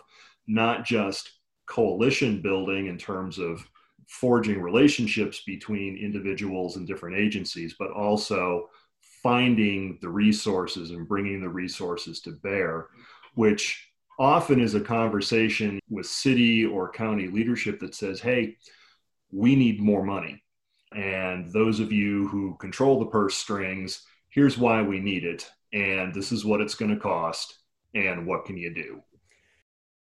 not 0.46 0.84
just 0.84 1.32
coalition 1.66 2.40
building 2.40 2.86
in 2.86 2.96
terms 2.96 3.38
of 3.38 3.68
forging 4.06 4.62
relationships 4.62 5.42
between 5.46 5.96
individuals 5.96 6.76
and 6.76 6.86
different 6.86 7.16
agencies 7.16 7.74
but 7.78 7.90
also 7.90 8.68
finding 9.26 9.98
the 10.00 10.08
resources 10.08 10.92
and 10.92 11.08
bringing 11.08 11.40
the 11.40 11.48
resources 11.48 12.20
to 12.20 12.30
bear, 12.30 12.86
which 13.34 13.90
often 14.20 14.60
is 14.60 14.76
a 14.76 14.80
conversation 14.80 15.80
with 15.90 16.06
city 16.06 16.64
or 16.64 16.92
county 16.92 17.26
leadership 17.26 17.80
that 17.80 17.92
says, 17.92 18.20
hey, 18.20 18.56
we 19.32 19.56
need 19.56 19.80
more 19.80 20.04
money. 20.04 20.40
And 20.94 21.52
those 21.52 21.80
of 21.80 21.92
you 21.92 22.28
who 22.28 22.56
control 22.56 22.98
the 22.98 23.06
purse 23.06 23.36
strings, 23.36 24.02
here's 24.28 24.58
why 24.58 24.82
we 24.82 25.00
need 25.00 25.24
it. 25.24 25.50
And 25.72 26.14
this 26.14 26.32
is 26.32 26.44
what 26.44 26.60
it's 26.60 26.74
going 26.74 26.94
to 26.94 27.00
cost. 27.00 27.58
And 27.94 28.26
what 28.26 28.44
can 28.44 28.56
you 28.56 28.72
do? 28.72 29.02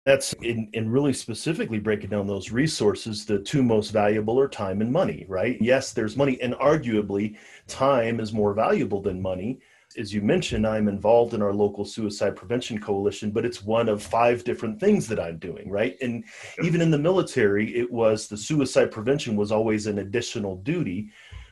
that's 0.05 0.33
in, 0.41 0.69
in 0.73 0.89
really 0.89 1.13
specifically 1.13 1.77
breaking 1.77 2.09
down 2.09 2.25
those 2.25 2.51
resources 2.51 3.25
the 3.25 3.38
two 3.38 3.61
most 3.61 3.91
valuable 3.91 4.39
are 4.39 4.47
time 4.47 4.81
and 4.81 4.91
money 4.91 5.25
right 5.27 5.57
yes 5.61 5.91
there's 5.91 6.17
money 6.17 6.41
and 6.41 6.53
arguably 6.55 7.38
time 7.67 8.19
is 8.19 8.33
more 8.33 8.53
valuable 8.53 9.01
than 9.01 9.21
money 9.21 9.59
as 9.98 10.13
you 10.13 10.22
mentioned 10.22 10.67
i'm 10.67 10.88
involved 10.88 11.34
in 11.34 11.41
our 11.41 11.53
local 11.53 11.86
suicide 11.86 12.36
prevention 12.36 12.79
coalition 12.79 13.31
but 13.31 13.46
it's 13.46 13.63
one 13.63 13.89
of 13.89 14.01
five 14.03 14.43
different 14.43 14.79
things 14.79 15.08
that 15.08 15.19
i'm 15.19 15.38
doing 15.38 15.69
right 15.69 15.98
and 16.01 16.24
even 16.63 16.81
in 16.81 16.91
the 16.91 16.98
military 16.98 17.75
it 17.75 17.91
was 17.91 18.27
the 18.27 18.38
suicide 18.38 18.91
prevention 18.91 19.36
was 19.36 19.51
always 19.51 19.88
an 19.88 20.00
additional 20.00 20.58
duty 20.58 21.10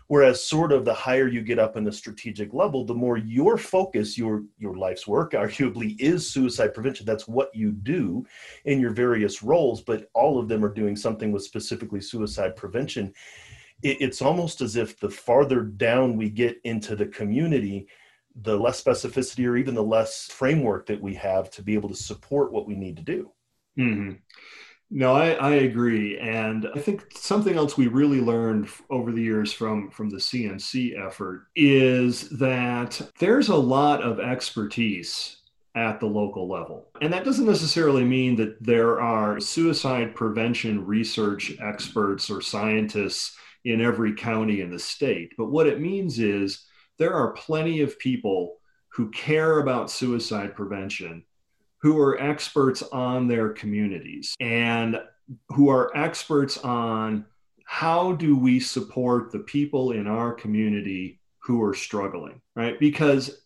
Whereas 0.08 0.42
sort 0.42 0.72
of 0.72 0.86
the 0.86 0.94
higher 0.94 1.28
you 1.28 1.42
get 1.42 1.60
up 1.60 1.76
in 1.76 1.84
the 1.84 1.92
strategic 1.92 2.54
level, 2.54 2.86
the 2.86 2.94
more 2.94 3.18
your 3.18 3.58
focus, 3.58 4.18
your 4.18 4.44
your 4.58 4.76
life's 4.76 5.06
work 5.06 5.32
arguably 5.34 6.00
is 6.00 6.32
suicide 6.32 6.74
prevention. 6.74 7.06
That's 7.06 7.28
what 7.28 7.54
you 7.54 7.72
do 7.72 8.26
in 8.66 8.80
your 8.80 8.92
various 8.92 9.44
roles, 9.44 9.82
but 9.82 10.10
all 10.14 10.40
of 10.40 10.48
them 10.48 10.64
are 10.64 10.74
doing 10.74 10.96
something 10.96 11.32
with 11.32 11.44
specifically 11.44 12.02
suicide 12.02 12.56
prevention. 12.56 13.14
It, 13.84 13.98
it's 14.00 14.22
almost 14.22 14.62
as 14.62 14.78
if 14.78 14.98
the 14.98 15.10
farther 15.10 15.62
down 15.62 16.16
we 16.16 16.30
get 16.30 16.60
into 16.64 16.96
the 16.96 17.08
community, 17.08 17.88
the 18.42 18.58
less 18.58 18.82
specificity 18.82 19.48
or 19.48 19.58
even 19.58 19.76
the 19.76 19.84
less 19.84 20.28
framework 20.32 20.86
that 20.88 21.02
we 21.02 21.16
have 21.16 21.50
to 21.52 21.62
be 21.62 21.74
able 21.74 21.90
to 21.90 21.96
support 21.96 22.52
what 22.52 22.68
we 22.68 22.76
need 22.76 22.98
to 22.98 23.04
do. 23.04 23.32
Mm-hmm. 23.78 24.14
No, 24.90 25.14
I, 25.14 25.32
I 25.32 25.52
agree, 25.56 26.18
and 26.18 26.70
I 26.74 26.80
think 26.80 27.08
something 27.14 27.58
else 27.58 27.76
we 27.76 27.88
really 27.88 28.22
learned 28.22 28.70
over 28.90 29.12
the 29.12 29.22
years 29.22 29.52
from 29.52 29.92
from 29.92 30.10
the 30.10 30.18
CNC 30.18 30.98
effort 30.98 31.48
is 31.58 32.30
that 32.30 33.02
there's 33.20 33.50
a 33.50 33.56
lot 33.56 34.02
of 34.02 34.22
expertise 34.22 35.38
at 35.76 36.00
the 36.00 36.06
local 36.06 36.48
level. 36.50 36.88
And 37.02 37.12
that 37.14 37.26
doesn't 37.26 37.46
necessarily 37.46 38.04
mean 38.04 38.36
that 38.38 38.64
there 38.64 39.02
are 39.02 39.40
suicide 39.40 40.16
prevention 40.16 40.86
research 40.86 41.54
experts 41.62 42.30
or 42.30 42.42
scientists 42.42 43.38
in 43.66 43.82
every 43.82 44.16
county 44.16 44.62
in 44.62 44.72
the 44.72 44.80
state. 44.80 45.34
But 45.38 45.52
what 45.52 45.68
it 45.68 45.82
means 45.82 46.18
is 46.18 46.66
there 46.98 47.14
are 47.14 47.32
plenty 47.32 47.82
of 47.82 48.00
people 48.00 48.58
who 48.90 49.10
care 49.12 49.60
about 49.60 49.92
suicide 49.92 50.56
prevention 50.56 51.24
who 51.82 52.00
are 52.00 52.20
experts 52.20 52.82
on 52.92 53.28
their 53.28 53.50
communities 53.50 54.36
and 54.40 55.00
who 55.50 55.70
are 55.70 55.96
experts 55.96 56.58
on 56.58 57.26
how 57.66 58.14
do 58.14 58.36
we 58.36 58.60
support 58.60 59.32
the 59.32 59.40
people 59.40 59.92
in 59.92 60.08
our 60.08 60.34
community 60.34 61.20
who 61.40 61.62
are 61.62 61.74
struggling, 61.74 62.42
right? 62.56 62.80
Because 62.80 63.42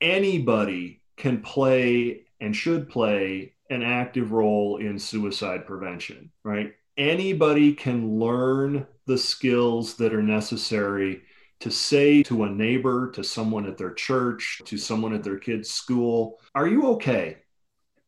anybody 0.00 1.02
can 1.16 1.42
play 1.42 2.22
and 2.40 2.56
should 2.56 2.88
play 2.88 3.52
an 3.68 3.82
active 3.82 4.32
role 4.32 4.78
in 4.78 4.98
suicide 4.98 5.66
prevention, 5.66 6.30
right? 6.44 6.74
Anybody 6.96 7.72
can 7.74 8.18
learn 8.18 8.86
the 9.06 9.18
skills 9.18 9.94
that 9.96 10.14
are 10.14 10.22
necessary 10.22 11.22
to 11.60 11.70
say 11.70 12.22
to 12.24 12.44
a 12.44 12.50
neighbor, 12.50 13.10
to 13.12 13.22
someone 13.22 13.66
at 13.66 13.76
their 13.76 13.92
church, 13.92 14.60
to 14.64 14.78
someone 14.78 15.14
at 15.14 15.22
their 15.22 15.38
kid's 15.38 15.70
school, 15.70 16.40
Are 16.54 16.66
you 16.66 16.88
okay? 16.92 17.38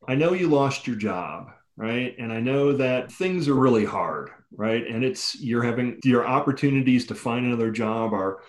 I 0.08 0.14
know 0.14 0.32
you 0.32 0.48
lost 0.48 0.86
your 0.86 0.96
job, 0.96 1.52
right? 1.76 2.14
And 2.18 2.32
I 2.32 2.40
know 2.40 2.72
that 2.72 3.12
things 3.12 3.48
are 3.48 3.54
really 3.54 3.84
hard, 3.84 4.30
right? 4.50 4.84
And 4.86 5.04
it's 5.04 5.40
you're 5.40 5.62
having 5.62 6.00
your 6.04 6.26
opportunities 6.26 7.06
to 7.06 7.14
find 7.14 7.46
another 7.46 7.70
job 7.70 8.12
are 8.12 8.40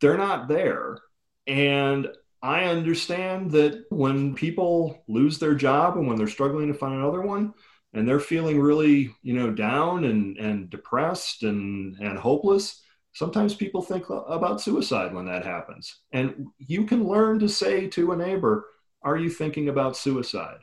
they're 0.00 0.18
not 0.18 0.48
there. 0.48 0.98
And 1.46 2.08
I 2.42 2.64
understand 2.64 3.50
that 3.52 3.84
when 3.90 4.34
people 4.34 5.02
lose 5.08 5.38
their 5.38 5.54
job 5.54 5.96
and 5.96 6.06
when 6.06 6.16
they're 6.16 6.28
struggling 6.28 6.68
to 6.68 6.78
find 6.78 6.94
another 6.94 7.22
one 7.22 7.54
and 7.92 8.06
they're 8.06 8.20
feeling 8.20 8.60
really, 8.60 9.14
you 9.22 9.34
know, 9.34 9.50
down 9.50 10.04
and 10.04 10.36
and 10.36 10.70
depressed 10.70 11.42
and 11.42 11.96
and 11.96 12.16
hopeless, 12.16 12.80
sometimes 13.18 13.52
people 13.52 13.82
think 13.82 14.04
about 14.10 14.60
suicide 14.60 15.12
when 15.12 15.26
that 15.26 15.44
happens. 15.44 16.02
And 16.12 16.46
you 16.58 16.84
can 16.86 17.08
learn 17.08 17.40
to 17.40 17.48
say 17.48 17.88
to 17.88 18.12
a 18.12 18.16
neighbor, 18.16 18.66
are 19.02 19.16
you 19.16 19.28
thinking 19.28 19.68
about 19.68 19.96
suicide? 19.96 20.60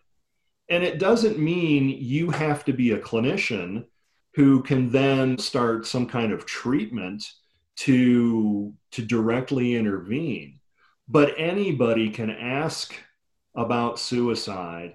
And 0.69 0.81
it 0.81 0.97
doesn't 0.97 1.37
mean 1.37 1.89
you 1.89 2.29
have 2.29 2.63
to 2.65 2.71
be 2.71 2.91
a 2.91 2.99
clinician 2.99 3.87
who 4.35 4.63
can 4.63 4.89
then 4.89 5.37
start 5.37 5.85
some 5.85 6.07
kind 6.07 6.31
of 6.31 6.45
treatment 6.45 7.25
to, 7.79 8.73
to 8.91 9.01
directly 9.01 9.75
intervene. 9.75 10.61
But 11.09 11.35
anybody 11.37 12.09
can 12.09 12.29
ask 12.29 12.95
about 13.53 13.99
suicide 13.99 14.93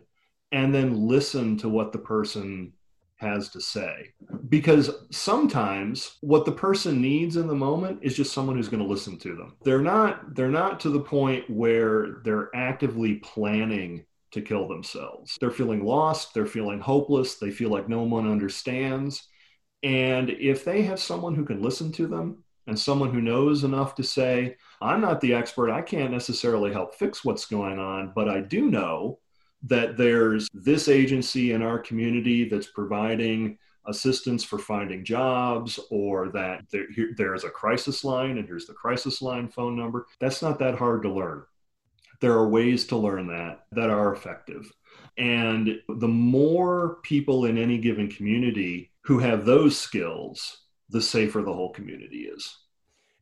and 0.50 0.74
then 0.74 1.06
listen 1.06 1.58
to 1.58 1.68
what 1.68 1.92
the 1.92 1.98
person 1.98 2.72
has 3.20 3.50
to 3.50 3.60
say. 3.60 4.12
Because 4.48 4.90
sometimes 5.10 6.16
what 6.22 6.46
the 6.46 6.52
person 6.52 7.02
needs 7.02 7.36
in 7.36 7.46
the 7.46 7.54
moment 7.54 8.00
is 8.02 8.16
just 8.16 8.32
someone 8.32 8.56
who's 8.56 8.68
going 8.68 8.82
to 8.82 8.88
listen 8.88 9.18
to 9.18 9.36
them. 9.36 9.56
They're 9.62 9.82
not 9.82 10.34
they're 10.34 10.48
not 10.48 10.80
to 10.80 10.90
the 10.90 11.00
point 11.00 11.48
where 11.50 12.22
they're 12.24 12.54
actively 12.54 13.16
planning 13.16 14.04
to 14.32 14.40
kill 14.40 14.68
themselves. 14.68 15.36
They're 15.40 15.50
feeling 15.50 15.84
lost, 15.84 16.34
they're 16.34 16.46
feeling 16.46 16.80
hopeless, 16.80 17.36
they 17.36 17.50
feel 17.50 17.68
like 17.68 17.88
no 17.88 18.02
one 18.02 18.30
understands. 18.30 19.28
And 19.82 20.30
if 20.30 20.64
they 20.64 20.82
have 20.82 21.00
someone 21.00 21.34
who 21.34 21.44
can 21.44 21.62
listen 21.62 21.92
to 21.92 22.06
them 22.06 22.44
and 22.66 22.78
someone 22.78 23.12
who 23.12 23.20
knows 23.20 23.64
enough 23.64 23.94
to 23.96 24.02
say, 24.02 24.56
I'm 24.80 25.00
not 25.00 25.20
the 25.20 25.34
expert, 25.34 25.70
I 25.70 25.82
can't 25.82 26.12
necessarily 26.12 26.72
help 26.72 26.94
fix 26.94 27.24
what's 27.24 27.46
going 27.46 27.78
on, 27.78 28.12
but 28.14 28.28
I 28.28 28.40
do 28.40 28.70
know 28.70 29.18
that 29.62 29.96
there's 29.96 30.48
this 30.54 30.88
agency 30.88 31.52
in 31.52 31.62
our 31.62 31.78
community 31.78 32.48
that's 32.48 32.68
providing 32.68 33.58
assistance 33.86 34.44
for 34.44 34.58
finding 34.58 35.04
jobs 35.04 35.78
or 35.90 36.28
that 36.30 36.62
there, 36.70 36.90
here, 36.92 37.12
there's 37.16 37.44
a 37.44 37.50
crisis 37.50 38.04
line 38.04 38.38
and 38.38 38.46
here's 38.46 38.66
the 38.66 38.74
crisis 38.74 39.20
line 39.22 39.48
phone 39.48 39.76
number. 39.76 40.06
That's 40.18 40.42
not 40.42 40.58
that 40.60 40.76
hard 40.76 41.02
to 41.02 41.12
learn. 41.12 41.44
There 42.20 42.32
are 42.32 42.48
ways 42.48 42.86
to 42.88 42.96
learn 42.96 43.26
that 43.28 43.64
that 43.72 43.90
are 43.90 44.12
effective. 44.12 44.70
And 45.16 45.80
the 45.88 46.08
more 46.08 46.98
people 47.02 47.46
in 47.46 47.58
any 47.58 47.78
given 47.78 48.08
community 48.08 48.90
who 49.02 49.18
have 49.18 49.44
those 49.44 49.78
skills, 49.78 50.58
the 50.90 51.00
safer 51.00 51.42
the 51.42 51.52
whole 51.52 51.72
community 51.72 52.22
is. 52.22 52.56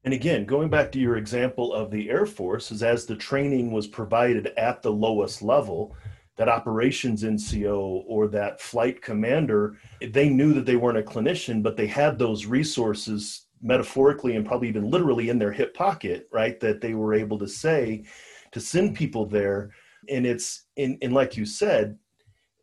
And 0.05 0.15
again, 0.15 0.47
going 0.47 0.71
back 0.71 0.91
to 0.93 0.99
your 0.99 1.17
example 1.17 1.73
of 1.73 1.91
the 1.91 2.09
Air 2.09 2.27
Force, 2.27 2.71
is 2.71 2.83
as 2.83 3.05
the 3.05 3.17
training 3.17 3.73
was 3.73 3.87
provided 3.87 4.47
at 4.57 4.81
the 4.81 4.93
lowest 4.93 5.43
level, 5.43 5.95
that 6.39 6.49
operations 6.49 7.25
NCO 7.25 8.05
or 8.07 8.29
that 8.29 8.61
flight 8.61 9.03
commander, 9.03 9.77
they 10.01 10.29
knew 10.29 10.55
that 10.55 10.65
they 10.65 10.77
weren't 10.77 10.97
a 10.97 11.03
clinician, 11.03 11.63
but 11.63 11.77
they 11.77 11.89
had 11.89 12.17
those 12.17 12.47
resources 12.47 13.49
metaphorically 13.61 14.37
and 14.37 14.47
probably 14.47 14.69
even 14.69 14.89
literally 14.89 15.31
in 15.31 15.39
their 15.39 15.51
hip 15.51 15.75
pocket, 15.75 16.29
right? 16.33 16.61
That 16.61 16.81
they 16.81 16.95
were 16.95 17.13
able 17.13 17.39
to 17.41 17.49
say 17.49 18.05
to 18.53 18.61
send 18.61 18.95
people 18.95 19.27
there. 19.27 19.71
And 20.09 20.25
it's 20.25 20.67
in 20.77 20.97
and 21.03 21.13
like 21.13 21.37
you 21.37 21.45
said, 21.45 21.99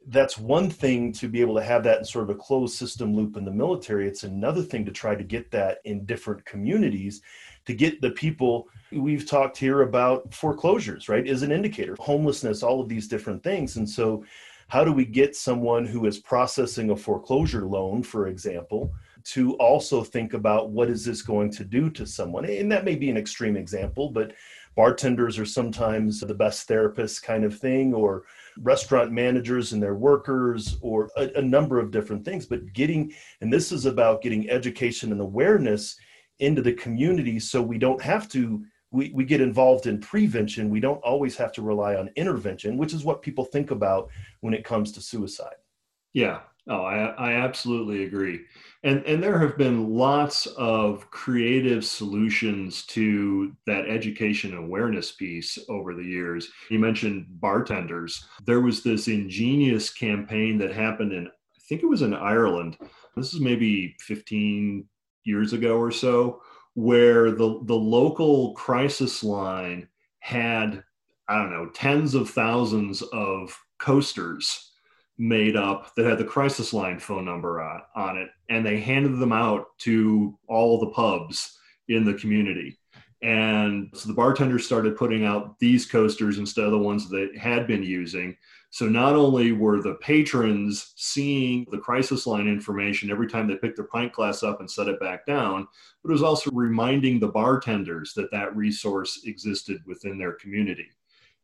that's 0.08 0.38
one 0.38 0.70
thing 0.70 1.12
to 1.12 1.28
be 1.28 1.42
able 1.42 1.56
to 1.56 1.64
have 1.64 1.84
that 1.84 2.00
in 2.00 2.06
sort 2.06 2.30
of 2.30 2.36
a 2.36 2.40
closed 2.40 2.76
system 2.76 3.14
loop 3.14 3.36
in 3.36 3.44
the 3.44 3.52
military. 3.52 4.08
It's 4.08 4.24
another 4.24 4.62
thing 4.62 4.86
to 4.86 4.92
try 4.92 5.16
to 5.16 5.24
get 5.24 5.52
that 5.52 5.80
in 5.84 6.06
different 6.06 6.46
communities 6.46 7.22
to 7.66 7.74
get 7.74 8.02
the 8.02 8.12
people 8.12 8.68
we've 8.92 9.28
talked 9.28 9.58
here 9.58 9.82
about 9.82 10.34
foreclosures 10.34 11.10
right 11.10 11.28
is 11.28 11.42
an 11.42 11.52
indicator. 11.52 11.96
Homelessness 12.00 12.64
all 12.64 12.80
of 12.82 12.90
these 12.90 13.08
different 13.08 13.44
things. 13.44 13.78
And 13.78 13.90
so 13.90 14.24
how 14.68 14.84
do 14.84 14.92
we 14.92 15.06
get 15.06 15.36
someone 15.36 15.86
who 15.86 16.06
is 16.06 16.20
processing 16.20 16.90
a 16.90 16.96
foreclosure 16.96 17.66
loan 17.66 18.04
for 18.04 18.28
example 18.28 18.94
to 19.24 19.54
also 19.56 20.04
think 20.04 20.34
about 20.34 20.70
what 20.70 20.90
is 20.90 21.04
this 21.04 21.22
going 21.22 21.52
to 21.52 21.64
do 21.64 21.90
to 21.92 22.06
someone? 22.06 22.46
And 22.46 22.72
that 22.72 22.86
may 22.86 22.96
be 22.96 23.10
an 23.10 23.18
extreme 23.18 23.58
example 23.58 24.10
but 24.10 24.34
bartenders 24.76 25.40
are 25.40 25.46
sometimes 25.46 26.20
the 26.20 26.34
best 26.34 26.68
therapists 26.68 27.22
kind 27.22 27.46
of 27.46 27.58
thing 27.58 27.94
or 27.94 28.24
restaurant 28.60 29.12
managers 29.12 29.74
and 29.74 29.82
their 29.82 29.96
workers 29.96 30.78
or 30.82 31.10
a, 31.18 31.30
a 31.36 31.42
number 31.42 31.80
of 31.80 31.92
different 31.92 32.24
things. 32.26 32.46
But 32.46 32.74
getting 32.74 33.14
and 33.42 33.52
this 33.52 33.72
is 33.72 33.86
about 33.86 34.22
getting 34.22 34.50
education 34.50 35.12
and 35.12 35.22
awareness 35.22 35.98
into 36.40 36.62
the 36.62 36.74
community 36.74 37.40
so 37.40 37.62
we 37.62 37.78
don't 37.78 38.02
have 38.02 38.28
to 38.30 38.64
we, 38.92 39.12
we 39.14 39.26
get 39.26 39.42
involved 39.42 39.88
in 39.88 40.00
prevention. 40.00 40.70
We 40.70 40.80
don't 40.80 41.04
always 41.04 41.36
have 41.36 41.52
to 41.54 41.62
rely 41.62 41.96
on 41.96 42.10
intervention 42.16 42.78
which 42.78 42.94
is 42.94 43.04
what 43.04 43.22
people 43.22 43.46
think 43.46 43.72
about 43.72 44.10
when 44.42 44.54
it 44.54 44.64
comes 44.64 44.92
to 44.94 45.02
suicide. 45.02 45.56
Yeah. 46.14 46.40
Oh 46.68 46.82
i, 46.82 47.10
I 47.18 47.34
absolutely 47.34 48.06
agree. 48.06 48.42
And 48.84 49.04
and 49.06 49.22
there 49.22 49.40
have 49.40 49.58
been 49.58 49.94
lots 49.94 50.48
of 50.48 51.10
creative 51.12 51.86
solutions 51.86 52.86
to 52.88 53.56
that 53.68 53.88
education 53.88 54.56
awareness 54.56 55.12
piece 55.12 55.60
over 55.70 55.94
the 55.94 56.04
years. 56.04 56.50
You 56.70 56.80
mentioned 56.80 57.28
bartenders. 57.30 58.26
There 58.46 58.62
was 58.62 58.82
this 58.82 59.08
ingenious 59.08 59.92
campaign 59.92 60.58
that 60.60 60.74
happened 60.74 61.14
in 61.14 61.28
i 61.28 61.62
think 61.68 61.84
it 61.84 61.88
was 61.88 62.02
in 62.02 62.14
ireland. 62.14 62.78
This 63.16 63.34
is 63.34 63.40
maybe 63.40 63.96
15 64.00 64.86
years 65.26 65.54
ago 65.54 65.78
or 65.78 65.92
so, 65.92 66.42
where 66.76 67.32
the, 67.32 67.60
the 67.64 67.76
local 67.76 68.54
crisis 68.54 69.24
line 69.24 69.88
had, 70.20 70.84
I 71.28 71.38
don't 71.38 71.52
know, 71.52 71.70
tens 71.70 72.16
of 72.16 72.30
thousands 72.30 73.02
of 73.02 73.58
coasters 73.78 74.72
made 75.18 75.56
up 75.56 75.94
that 75.96 76.06
had 76.06 76.18
the 76.18 76.26
crisis 76.26 76.74
line 76.74 77.00
phone 77.00 77.26
number 77.26 77.62
on, 77.62 77.82
on 77.96 78.18
it. 78.18 78.30
And 78.50 78.66
they 78.66 78.80
handed 78.80 79.20
them 79.20 79.32
out 79.32 79.68
to 79.80 80.38
all 80.48 80.80
the 80.80 80.92
pubs 80.92 81.58
in 81.88 82.04
the 82.04 82.14
community. 82.16 82.78
And 83.22 83.90
so 83.94 84.08
the 84.08 84.14
bartenders 84.14 84.66
started 84.66 84.98
putting 84.98 85.26
out 85.26 85.58
these 85.60 85.86
coasters 85.86 86.38
instead 86.38 86.66
of 86.66 86.72
the 86.72 86.78
ones 86.78 87.10
that 87.10 87.36
had 87.38 87.66
been 87.66 87.82
using. 87.82 88.36
So 88.76 88.90
not 88.90 89.16
only 89.16 89.54
were 89.54 89.82
the 89.82 89.94
patrons 90.02 90.92
seeing 90.98 91.66
the 91.72 91.78
crisis 91.78 92.28
line 92.28 92.46
information 92.46 93.10
every 93.10 93.26
time 93.26 93.48
they 93.48 93.56
picked 93.56 93.78
their 93.78 93.88
pint 93.88 94.12
glass 94.12 94.44
up 94.44 94.60
and 94.60 94.70
set 94.70 94.90
it 94.90 95.00
back 95.00 95.26
down, 95.26 95.66
but 96.04 96.10
it 96.10 96.12
was 96.12 96.22
also 96.22 96.52
reminding 96.52 97.18
the 97.18 97.30
bartenders 97.30 98.12
that 98.16 98.30
that 98.32 98.54
resource 98.54 99.22
existed 99.24 99.82
within 99.86 100.18
their 100.18 100.34
community. 100.34 100.90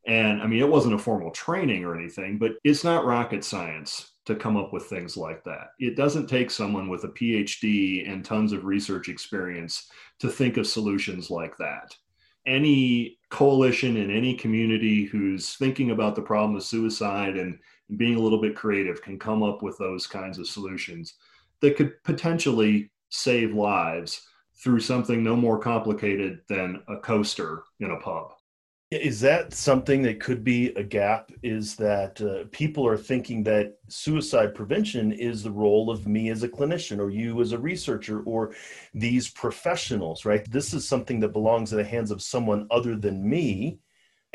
And 0.06 0.42
I 0.42 0.46
mean, 0.46 0.60
it 0.60 0.68
wasn't 0.68 0.96
a 0.96 1.00
formal 1.00 1.32
training 1.32 1.86
or 1.86 1.96
anything, 1.98 2.38
but 2.38 2.56
it's 2.66 2.84
not 2.84 3.06
rocket 3.06 3.46
science 3.46 4.12
to 4.26 4.36
come 4.36 4.58
up 4.58 4.74
with 4.74 4.88
things 4.88 5.16
like 5.16 5.42
that. 5.46 5.68
It 5.80 5.96
doesn't 5.96 6.28
take 6.28 6.52
someone 6.52 6.90
with 6.90 7.06
a 7.06 7.14
PhD 7.14 8.12
and 8.12 8.26
tons 8.26 8.52
of 8.52 8.66
research 8.66 9.08
experience 9.08 9.90
to 10.20 10.28
think 10.28 10.58
of 10.58 10.68
solutions 10.68 11.32
like 11.32 11.56
that 11.60 11.96
any 12.46 13.18
coalition 13.32 13.98
in 13.98 14.12
any 14.12 14.36
community 14.36 15.06
who's 15.06 15.56
thinking 15.56 15.92
about 15.92 16.16
the 16.16 16.22
problem 16.22 16.56
of 16.56 16.64
suicide 16.64 17.38
and 17.38 17.58
being 17.98 18.16
a 18.16 18.20
little 18.20 18.42
bit 18.42 18.56
creative 18.56 19.02
can 19.02 19.18
come 19.18 19.42
up 19.42 19.64
with 19.64 19.78
those 19.78 20.06
kinds 20.06 20.38
of 20.38 20.48
solutions 20.48 21.16
that 21.62 21.76
could 21.76 22.02
potentially 22.04 22.92
save 23.10 23.54
lives 23.54 24.28
through 24.62 24.80
something 24.80 25.24
no 25.24 25.36
more 25.36 25.58
complicated 25.58 26.42
than 26.48 26.84
a 26.88 26.98
coaster 26.98 27.64
in 27.80 27.92
a 27.92 27.98
pub. 27.98 28.32
Is 28.92 29.22
that 29.22 29.54
something 29.54 30.02
that 30.02 30.20
could 30.20 30.44
be 30.44 30.68
a 30.74 30.84
gap? 30.84 31.32
Is 31.44 31.78
that 31.78 32.22
uh, 32.22 32.50
people 32.52 32.86
are 32.86 32.98
thinking 32.98 33.42
that 33.44 33.78
suicide 33.88 34.54
prevention 34.54 35.14
is 35.14 35.44
the 35.44 35.52
role 35.52 35.90
of 35.90 36.08
me 36.08 36.30
as 36.30 36.44
a 36.44 36.50
clinician 36.50 37.00
or 37.00 37.10
you 37.10 37.40
as 37.40 37.54
a 37.54 37.58
researcher 37.58 38.22
or 38.24 38.54
these 38.94 39.30
professionals, 39.30 40.26
right? 40.26 40.50
This 40.52 40.74
is 40.74 40.86
something 40.86 41.22
that 41.22 41.30
belongs 41.30 41.72
in 41.72 41.78
the 41.78 41.86
hands 41.86 42.12
of 42.12 42.22
someone 42.22 42.68
other 42.70 42.98
than 42.98 43.28
me, 43.28 43.80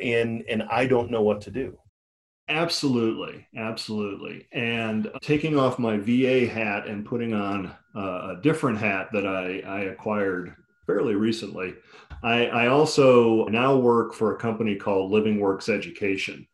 and 0.00 0.42
and 0.48 0.62
I 0.62 0.86
don't 0.86 1.10
know 1.10 1.22
what 1.22 1.42
to 1.42 1.50
do. 1.50 1.78
Absolutely, 2.48 3.46
absolutely. 3.56 4.46
And 4.52 5.10
taking 5.20 5.58
off 5.58 5.78
my 5.78 5.98
VA 5.98 6.46
hat 6.46 6.86
and 6.86 7.04
putting 7.04 7.34
on 7.34 7.74
a 7.94 8.36
different 8.42 8.78
hat 8.78 9.08
that 9.12 9.26
I, 9.26 9.60
I 9.66 9.80
acquired 9.80 10.54
fairly 10.86 11.14
recently. 11.14 11.74
I, 12.22 12.46
I 12.46 12.66
also 12.68 13.44
now 13.46 13.76
work 13.76 14.14
for 14.14 14.34
a 14.34 14.38
company 14.38 14.76
called 14.76 15.12
LivingWorks 15.12 15.68
Education. 15.68 16.46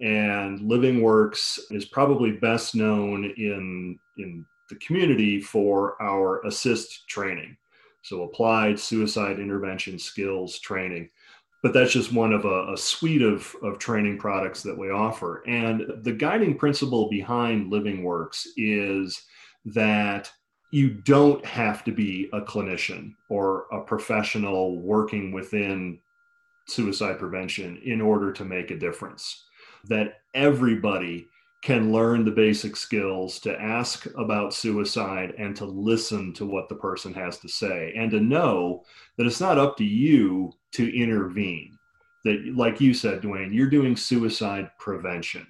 And 0.00 0.60
LivingWorks 0.60 1.58
is 1.70 1.86
probably 1.86 2.32
best 2.32 2.74
known 2.74 3.24
in, 3.36 3.98
in 4.18 4.44
the 4.68 4.76
community 4.76 5.40
for 5.40 6.00
our 6.02 6.42
ASIST 6.44 7.06
training. 7.06 7.56
So, 8.02 8.22
applied 8.22 8.78
suicide 8.78 9.40
intervention 9.40 9.98
skills 9.98 10.58
training. 10.60 11.08
But 11.62 11.72
that's 11.72 11.92
just 11.92 12.12
one 12.12 12.32
of 12.32 12.44
a, 12.44 12.74
a 12.74 12.76
suite 12.76 13.22
of, 13.22 13.52
of 13.62 13.78
training 13.78 14.18
products 14.18 14.62
that 14.62 14.76
we 14.76 14.90
offer. 14.90 15.42
And 15.48 15.84
the 16.02 16.12
guiding 16.12 16.56
principle 16.56 17.08
behind 17.08 17.72
LivingWorks 17.72 18.46
is 18.56 19.20
that 19.64 20.30
you 20.70 20.90
don't 20.90 21.44
have 21.44 21.84
to 21.84 21.92
be 21.92 22.28
a 22.32 22.40
clinician 22.40 23.14
or 23.28 23.66
a 23.72 23.80
professional 23.80 24.78
working 24.80 25.32
within 25.32 25.98
suicide 26.66 27.18
prevention 27.18 27.80
in 27.84 28.00
order 28.00 28.32
to 28.32 28.44
make 28.44 28.70
a 28.70 28.78
difference. 28.78 29.44
That 29.84 30.20
everybody 30.34 31.28
can 31.62 31.92
learn 31.92 32.24
the 32.24 32.30
basic 32.30 32.76
skills 32.76 33.40
to 33.40 33.60
ask 33.60 34.06
about 34.16 34.54
suicide 34.54 35.34
and 35.38 35.56
to 35.56 35.64
listen 35.64 36.32
to 36.34 36.46
what 36.46 36.68
the 36.68 36.74
person 36.74 37.14
has 37.14 37.38
to 37.38 37.48
say 37.48 37.92
and 37.96 38.10
to 38.10 38.20
know 38.20 38.84
that 39.16 39.26
it's 39.26 39.40
not 39.40 39.58
up 39.58 39.76
to 39.76 39.84
you 39.84 40.52
to 40.72 40.96
intervene. 40.96 41.78
That, 42.24 42.54
like 42.56 42.80
you 42.80 42.92
said, 42.92 43.22
Dwayne, 43.22 43.54
you're 43.54 43.70
doing 43.70 43.96
suicide 43.96 44.70
prevention, 44.78 45.46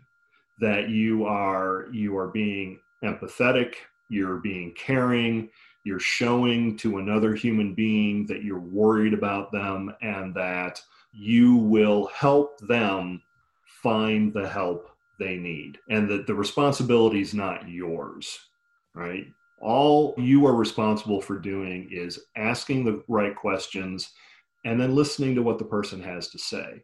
that 0.61 0.91
you 0.91 1.25
are 1.25 1.87
you 1.91 2.17
are 2.17 2.29
being 2.29 2.79
empathetic 3.03 3.75
you're 4.09 4.39
being 4.39 4.73
caring, 4.75 5.49
you're 5.85 6.01
showing 6.01 6.77
to 6.79 6.99
another 6.99 7.35
human 7.35 7.75
being 7.75 8.27
that 8.27 8.43
you're 8.43 8.61
worried 8.61 9.15
about 9.15 9.53
them 9.53 9.95
and 10.03 10.35
that 10.35 10.83
you 11.13 11.57
will 11.57 12.07
help 12.07 12.59
them 12.61 13.23
find 13.83 14.33
the 14.33 14.49
help 14.49 14.91
they 15.19 15.37
need 15.37 15.79
and 15.89 16.09
that 16.11 16.27
the 16.27 16.35
responsibility 16.35 17.21
is 17.21 17.33
not 17.33 17.69
yours 17.69 18.39
right? 18.97 19.27
All 19.61 20.15
you 20.17 20.47
are 20.47 20.55
responsible 20.55 21.21
for 21.21 21.39
doing 21.39 21.89
is 21.93 22.19
asking 22.35 22.85
the 22.85 23.03
right 23.09 23.37
questions 23.37 24.11
and 24.65 24.81
then 24.81 24.97
listening 24.97 25.35
to 25.37 25.43
what 25.43 25.59
the 25.59 25.65
person 25.65 26.03
has 26.03 26.29
to 26.31 26.39
say. 26.39 26.83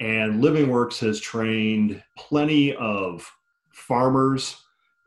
And 0.00 0.42
LivingWorks 0.42 0.98
has 1.00 1.20
trained 1.20 2.02
plenty 2.16 2.74
of 2.76 3.30
farmers 3.72 4.56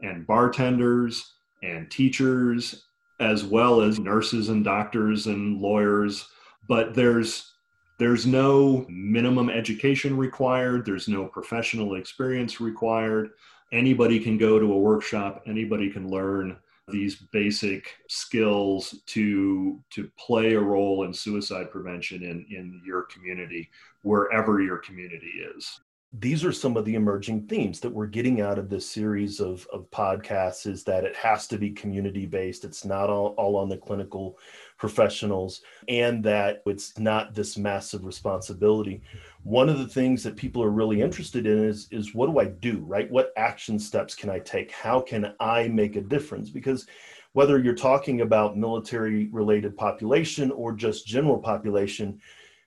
and 0.01 0.27
bartenders 0.27 1.33
and 1.65 1.89
teachers, 1.89 2.85
as 3.19 3.43
well 3.43 3.81
as 3.81 3.99
nurses 3.99 4.49
and 4.49 4.63
doctors 4.63 5.27
and 5.27 5.59
lawyers. 5.61 6.27
But 6.67 6.93
there's 6.93 7.51
there's 7.97 8.25
no 8.25 8.85
minimum 8.89 9.49
education 9.49 10.17
required. 10.17 10.85
There's 10.85 11.07
no 11.07 11.25
professional 11.25 11.95
experience 11.95 12.59
required. 12.59 13.31
Anybody 13.71 14.19
can 14.19 14.37
go 14.37 14.59
to 14.59 14.73
a 14.73 14.77
workshop. 14.77 15.43
Anybody 15.45 15.89
can 15.89 16.09
learn 16.09 16.57
these 16.87 17.15
basic 17.15 17.95
skills 18.07 19.01
to 19.07 19.81
to 19.89 20.09
play 20.17 20.53
a 20.53 20.59
role 20.59 21.03
in 21.05 21.13
suicide 21.13 21.71
prevention 21.71 22.21
in 22.21 22.45
in 22.49 22.81
your 22.85 23.03
community 23.03 23.69
wherever 24.03 24.61
your 24.61 24.77
community 24.77 25.41
is 25.55 25.79
these 26.13 26.45
are 26.45 26.51
some 26.51 26.77
of 26.77 26.85
the 26.85 26.95
emerging 26.95 27.45
themes 27.47 27.79
that 27.79 27.89
we're 27.89 28.05
getting 28.05 28.39
out 28.39 28.57
of 28.57 28.69
this 28.69 28.89
series 28.89 29.39
of, 29.39 29.67
of 29.73 29.89
podcasts 29.91 30.65
is 30.65 30.83
that 30.83 31.03
it 31.03 31.15
has 31.15 31.47
to 31.47 31.57
be 31.57 31.71
community 31.71 32.25
based 32.25 32.63
it's 32.63 32.85
not 32.85 33.09
all, 33.09 33.29
all 33.37 33.55
on 33.57 33.67
the 33.67 33.77
clinical 33.77 34.37
professionals 34.77 35.61
and 35.89 36.23
that 36.23 36.61
it's 36.65 36.97
not 36.99 37.33
this 37.33 37.57
massive 37.57 38.05
responsibility. 38.05 39.01
One 39.43 39.67
of 39.67 39.79
the 39.79 39.87
things 39.87 40.23
that 40.23 40.37
people 40.37 40.63
are 40.63 40.69
really 40.69 41.01
interested 41.01 41.45
in 41.47 41.65
is 41.65 41.87
is 41.91 42.13
what 42.13 42.27
do 42.27 42.39
i 42.39 42.45
do 42.45 42.83
right? 42.87 43.09
What 43.11 43.33
action 43.35 43.77
steps 43.79 44.15
can 44.15 44.29
i 44.29 44.39
take? 44.39 44.71
How 44.71 45.01
can 45.01 45.33
i 45.39 45.67
make 45.67 45.95
a 45.95 46.01
difference? 46.01 46.49
Because 46.49 46.87
whether 47.33 47.59
you're 47.59 47.75
talking 47.75 48.21
about 48.21 48.57
military 48.57 49.27
related 49.33 49.75
population 49.75 50.51
or 50.51 50.71
just 50.71 51.05
general 51.05 51.37
population 51.37 52.21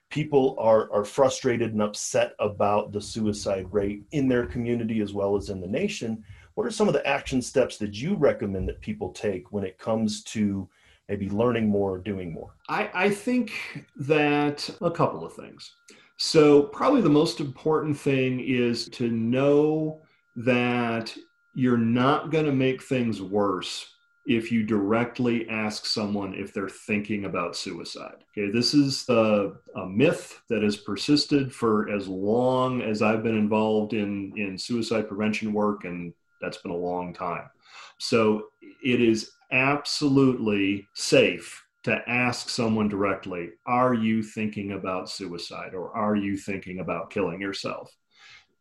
people 0.09 0.55
are 0.59 0.91
are 0.91 1.05
frustrated 1.05 1.73
and 1.73 1.81
upset 1.81 2.33
about 2.39 2.91
the 2.91 3.01
suicide 3.01 3.67
rate 3.71 4.03
in 4.11 4.27
their 4.27 4.45
community 4.45 5.01
as 5.01 5.13
well 5.13 5.35
as 5.35 5.49
in 5.49 5.61
the 5.61 5.67
nation. 5.67 6.23
What 6.55 6.67
are 6.67 6.71
some 6.71 6.87
of 6.87 6.93
the 6.93 7.07
action 7.07 7.41
steps 7.41 7.77
that 7.77 7.93
you 7.93 8.15
recommend 8.15 8.67
that 8.67 8.81
people 8.81 9.11
take 9.13 9.51
when 9.51 9.63
it 9.63 9.77
comes 9.77 10.23
to 10.25 10.67
maybe 11.07 11.29
learning 11.29 11.69
more 11.69 11.93
or 11.93 11.97
doing 11.99 12.33
more? 12.33 12.55
I, 12.67 12.89
I 12.93 13.09
think 13.09 13.85
that 13.95 14.69
a 14.81 14.91
couple 14.91 15.23
of 15.25 15.33
things. 15.33 15.75
So 16.17 16.63
probably 16.63 17.01
the 17.01 17.09
most 17.09 17.39
important 17.39 17.97
thing 17.97 18.41
is 18.41 18.89
to 18.89 19.09
know 19.09 20.01
that 20.35 21.15
you're 21.53 21.77
not 21.77 22.29
going 22.29 22.45
to 22.45 22.51
make 22.51 22.83
things 22.83 23.21
worse 23.21 23.95
if 24.29 24.51
you 24.51 24.61
directly 24.61 25.49
ask 25.49 25.87
someone 25.87 26.35
if 26.35 26.53
they're 26.53 26.69
thinking 26.69 27.25
about 27.25 27.55
suicide. 27.55 28.23
Okay, 28.31 28.51
this 28.51 28.75
is 28.75 29.09
a, 29.09 29.53
a, 29.75 29.87
myth 29.87 30.39
that 30.49 30.61
has 30.61 30.77
persisted 30.77 31.51
for 31.51 31.89
as 31.89 32.07
long 32.07 32.83
as 32.83 33.01
I've 33.01 33.23
been 33.23 33.35
involved 33.35 33.93
in, 33.93 34.31
in 34.37 34.55
suicide 34.55 35.07
prevention 35.07 35.51
work, 35.51 35.83
and 35.83 36.13
that's 36.41 36.59
been 36.59 36.71
a 36.71 36.77
long 36.77 37.11
time. 37.11 37.49
So 37.97 38.49
it 38.83 39.01
is 39.01 39.31
absolutely 39.51 40.87
safe 40.93 41.65
to 41.85 41.99
ask 42.07 42.49
someone 42.49 42.87
directly, 42.87 43.49
Are 43.65 43.95
you 43.95 44.21
thinking 44.21 44.73
about 44.73 45.09
suicide 45.09 45.73
or 45.73 45.91
are 45.97 46.15
you 46.15 46.37
thinking 46.37 46.81
about 46.81 47.09
killing 47.09 47.41
yourself? 47.41 47.91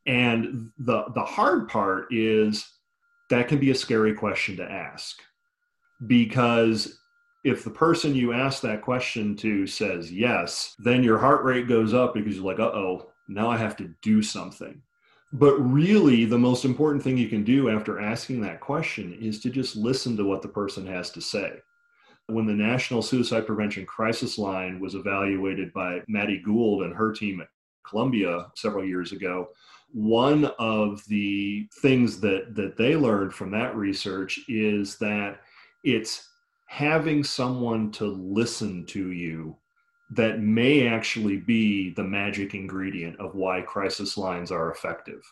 And 0.06 0.70
the, 0.78 1.04
the 1.14 1.24
hard 1.24 1.68
part 1.68 2.06
is 2.10 2.66
that 3.28 3.48
can 3.48 3.58
be 3.58 3.70
a 3.70 3.74
scary 3.74 4.14
question 4.14 4.56
to 4.56 4.64
ask 4.64 5.20
because 6.06 6.98
if 7.44 7.64
the 7.64 7.70
person 7.70 8.14
you 8.14 8.32
ask 8.32 8.62
that 8.62 8.82
question 8.82 9.36
to 9.36 9.66
says 9.66 10.12
yes, 10.12 10.74
then 10.78 11.02
your 11.02 11.18
heart 11.18 11.44
rate 11.44 11.68
goes 11.68 11.94
up 11.94 12.14
because 12.14 12.36
you're 12.36 12.44
like, 12.44 12.60
uh 12.60 12.64
oh, 12.64 13.10
now 13.28 13.48
I 13.50 13.56
have 13.56 13.76
to 13.76 13.94
do 14.02 14.22
something. 14.22 14.80
But 15.32 15.56
really, 15.58 16.24
the 16.24 16.38
most 16.38 16.64
important 16.64 17.02
thing 17.02 17.18
you 17.18 17.28
can 17.28 17.44
do 17.44 17.68
after 17.68 18.00
asking 18.00 18.40
that 18.40 18.60
question 18.60 19.16
is 19.20 19.40
to 19.40 19.50
just 19.50 19.76
listen 19.76 20.16
to 20.16 20.24
what 20.24 20.40
the 20.40 20.48
person 20.48 20.86
has 20.86 21.10
to 21.10 21.20
say. 21.20 21.52
When 22.26 22.46
the 22.46 22.54
National 22.54 23.02
Suicide 23.02 23.46
Prevention 23.46 23.84
Crisis 23.86 24.38
Line 24.38 24.80
was 24.80 24.94
evaluated 24.94 25.72
by 25.72 26.00
Maddie 26.08 26.42
Gould 26.44 26.82
and 26.82 26.94
her 26.94 27.12
team 27.12 27.40
at 27.40 27.48
Columbia 27.86 28.46
several 28.54 28.84
years 28.84 29.12
ago, 29.12 29.50
one 29.92 30.46
of 30.58 31.06
the 31.08 31.68
things 31.80 32.20
that, 32.20 32.54
that 32.54 32.76
they 32.76 32.96
learned 32.96 33.32
from 33.32 33.50
that 33.50 33.76
research 33.76 34.40
is 34.48 34.98
that 34.98 35.40
it's 35.84 36.28
having 36.66 37.24
someone 37.24 37.90
to 37.92 38.06
listen 38.06 38.84
to 38.86 39.12
you 39.12 39.56
that 40.10 40.40
may 40.40 40.86
actually 40.86 41.36
be 41.36 41.90
the 41.94 42.04
magic 42.04 42.54
ingredient 42.54 43.18
of 43.20 43.34
why 43.34 43.60
crisis 43.60 44.16
lines 44.16 44.50
are 44.50 44.70
effective. 44.70 45.22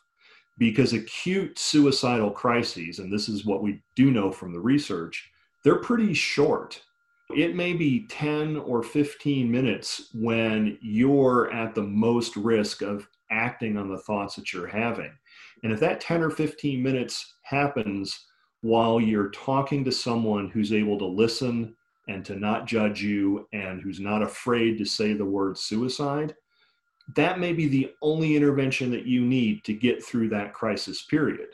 Because 0.59 0.93
acute 0.93 1.59
suicidal 1.59 2.31
crises, 2.31 2.99
and 2.99 3.13
this 3.13 3.29
is 3.29 3.45
what 3.45 3.63
we 3.63 3.83
do 3.95 4.11
know 4.11 4.33
from 4.33 4.53
the 4.53 4.61
research, 4.61 5.31
they're 5.65 5.77
pretty 5.77 6.15
short. 6.15 6.83
It 7.35 7.57
may 7.57 7.73
be 7.73 8.07
10 8.09 8.57
or 8.57 8.83
15 8.83 9.51
minutes 9.51 10.09
when 10.15 10.79
you're 10.81 11.51
at 11.53 11.75
the 11.75 11.83
most 11.83 12.37
risk 12.37 12.83
of 12.83 13.09
acting 13.31 13.77
on 13.77 13.89
the 13.89 13.99
thoughts 13.99 14.37
that 14.37 14.53
you're 14.53 14.67
having. 14.67 15.13
And 15.63 15.73
if 15.73 15.81
that 15.81 16.01
10 16.01 16.23
or 16.23 16.31
15 16.31 16.83
minutes 16.83 17.35
happens 17.43 18.27
while 18.67 19.01
you're 19.01 19.31
talking 19.31 19.85
to 19.85 19.93
someone 19.93 20.49
who's 20.49 20.73
able 20.73 20.99
to 20.99 21.07
listen 21.07 21.73
and 22.09 22.25
to 22.25 22.35
not 22.35 22.67
judge 22.67 23.01
you 23.01 23.47
and 23.53 23.81
who's 23.81 24.01
not 24.01 24.23
afraid 24.23 24.77
to 24.77 24.85
say 24.85 25.13
the 25.13 25.25
word 25.25 25.57
suicide, 25.57 26.35
that 27.15 27.39
may 27.39 27.53
be 27.53 27.69
the 27.69 27.93
only 28.03 28.35
intervention 28.35 28.91
that 28.91 29.07
you 29.07 29.21
need 29.21 29.63
to 29.63 29.73
get 29.73 30.05
through 30.05 30.29
that 30.29 30.53
crisis 30.53 31.03
period. 31.05 31.51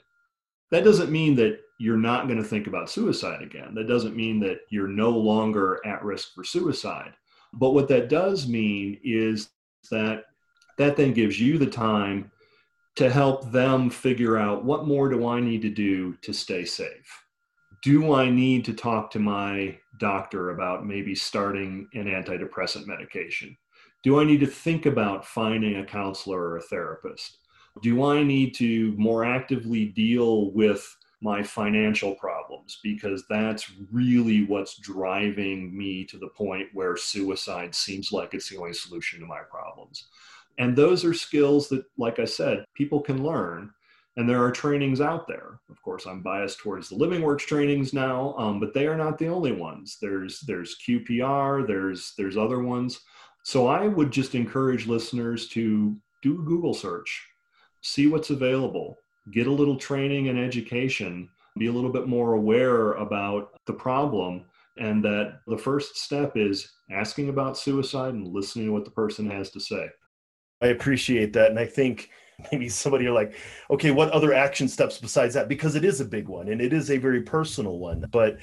That 0.71 0.85
doesn't 0.85 1.13
mean 1.13 1.35
that 1.37 1.61
you're 1.79 1.99
not 1.99 2.29
going 2.29 2.43
to 2.43 2.49
think 2.49 2.67
about 2.67 2.89
suicide 2.89 3.43
again. 3.43 3.75
That 3.75 3.89
doesn't 3.89 4.17
mean 4.17 4.41
that 4.41 4.61
you're 4.71 4.89
no 4.89 5.11
longer 5.11 5.81
at 5.85 6.03
risk 6.03 6.33
for 6.35 6.45
suicide. 6.45 7.13
But 7.53 7.75
what 7.75 7.89
that 7.89 8.09
does 8.09 8.49
mean 8.49 8.99
is 9.05 9.51
that 9.91 10.25
that 10.79 10.97
then 10.97 11.13
gives 11.13 11.39
you 11.39 11.59
the 11.59 11.67
time 11.67 12.31
to 12.97 13.11
help 13.11 13.51
them 13.51 13.89
figure 13.89 14.37
out 14.37 14.65
what 14.65 14.87
more 14.87 15.09
do 15.09 15.27
I 15.27 15.41
need 15.41 15.63
to 15.63 15.71
do 15.71 16.15
to 16.23 16.33
stay 16.33 16.65
safe? 16.65 17.25
Do 17.83 18.15
I 18.15 18.31
need 18.31 18.65
to 18.67 18.75
talk 18.75 19.11
to 19.13 19.19
my 19.19 19.79
doctor 19.99 20.51
about 20.51 20.87
maybe 20.87 21.15
starting 21.15 21.89
an 21.95 22.05
antidepressant 22.05 22.87
medication? 22.87 23.57
Do 24.03 24.21
I 24.21 24.25
need 24.25 24.41
to 24.41 24.47
think 24.47 24.87
about 24.87 25.25
finding 25.25 25.77
a 25.77 25.87
counselor 25.87 26.41
or 26.41 26.57
a 26.59 26.63
therapist? 26.63 27.39
Do 27.83 28.05
I 28.05 28.23
need 28.23 28.55
to 28.57 28.95
more 28.99 29.25
actively 29.25 29.87
deal 29.87 30.51
with 30.51 30.85
my 31.23 31.43
financial 31.43 32.15
problems? 32.17 32.79
Because 32.83 33.25
that's 33.31 33.71
really 33.91 34.45
what's 34.45 34.79
driving 34.79 35.77
me 35.77 36.05
to 36.07 36.19
the 36.19 36.29
point 36.29 36.69
where 36.75 36.97
suicide 36.97 37.75
seems 37.75 38.13
like 38.13 38.35
it's 38.35 38.51
the 38.51 38.59
only 38.59 38.75
solution 38.75 39.21
to 39.21 39.27
my 39.27 39.41
problems. 39.51 40.09
And 40.59 40.77
those 40.77 41.05
are 41.05 41.15
skills 41.15 41.69
that, 41.69 41.85
like 41.97 42.19
I 42.19 42.25
said, 42.25 42.65
people 42.75 43.01
can 43.01 43.25
learn. 43.25 43.71
And 44.17 44.29
there 44.29 44.45
are 44.45 44.51
trainings 44.51 45.01
out 45.01 45.27
there. 45.27 45.61
Of 45.71 45.81
course, 45.81 46.07
I'm 46.07 46.23
biased 46.23 46.59
towards 46.59 46.91
the 46.91 46.97
LivingWorks 46.97 47.47
trainings 47.47 47.95
now, 47.95 48.35
um, 48.37 48.61
but 48.61 48.75
they 48.75 48.87
are 48.87 48.97
not 48.97 49.19
the 49.19 49.29
only 49.29 49.53
ones. 49.53 49.97
There's 50.03 50.41
there's 50.41 50.77
QPR, 50.87 51.67
there's 51.67 52.13
there's 52.19 52.37
other 52.37 52.63
ones. 52.63 53.01
So 53.43 53.69
I 53.69 53.89
would 53.89 54.11
just 54.11 54.35
encourage 54.35 54.87
listeners 54.87 55.49
to 55.49 55.97
do 56.21 56.35
a 56.35 56.45
Google 56.45 56.75
search, 56.75 57.27
see 57.81 58.07
what's 58.07 58.31
available, 58.31 58.99
get 59.33 59.47
a 59.47 59.53
little 59.53 59.77
training 59.77 60.29
and 60.29 60.39
education, 60.39 61.29
be 61.59 61.67
a 61.67 61.73
little 61.73 61.91
bit 61.91 62.07
more 62.07 62.35
aware 62.35 62.93
about 62.93 63.59
the 63.67 63.73
problem, 63.73 64.45
and 64.79 65.05
that 65.05 65.41
the 65.47 65.59
first 65.59 65.97
step 65.97 66.37
is 66.37 66.73
asking 66.91 67.29
about 67.29 67.59
suicide 67.59 68.15
and 68.15 68.29
listening 68.29 68.67
to 68.67 68.73
what 68.73 68.85
the 68.85 68.91
person 68.91 69.29
has 69.29 69.51
to 69.51 69.61
say. 69.61 69.89
I 70.63 70.69
appreciate 70.69 71.33
that. 71.35 71.51
And 71.51 71.59
I 71.59 71.67
think 71.67 72.11
maybe 72.53 72.69
somebody 72.69 73.07
are 73.07 73.13
like, 73.13 73.35
okay, 73.71 73.91
what 73.91 74.11
other 74.11 74.33
action 74.33 74.69
steps 74.69 74.99
besides 74.99 75.35
that? 75.35 75.49
Because 75.49 75.75
it 75.75 75.85
is 75.85 76.01
a 76.01 76.05
big 76.05 76.29
one 76.29 76.49
and 76.49 76.61
it 76.61 76.73
is 76.73 76.91
a 76.91 76.99
very 76.99 77.23
personal 77.23 77.79
one. 77.79 78.07
But 78.11 78.39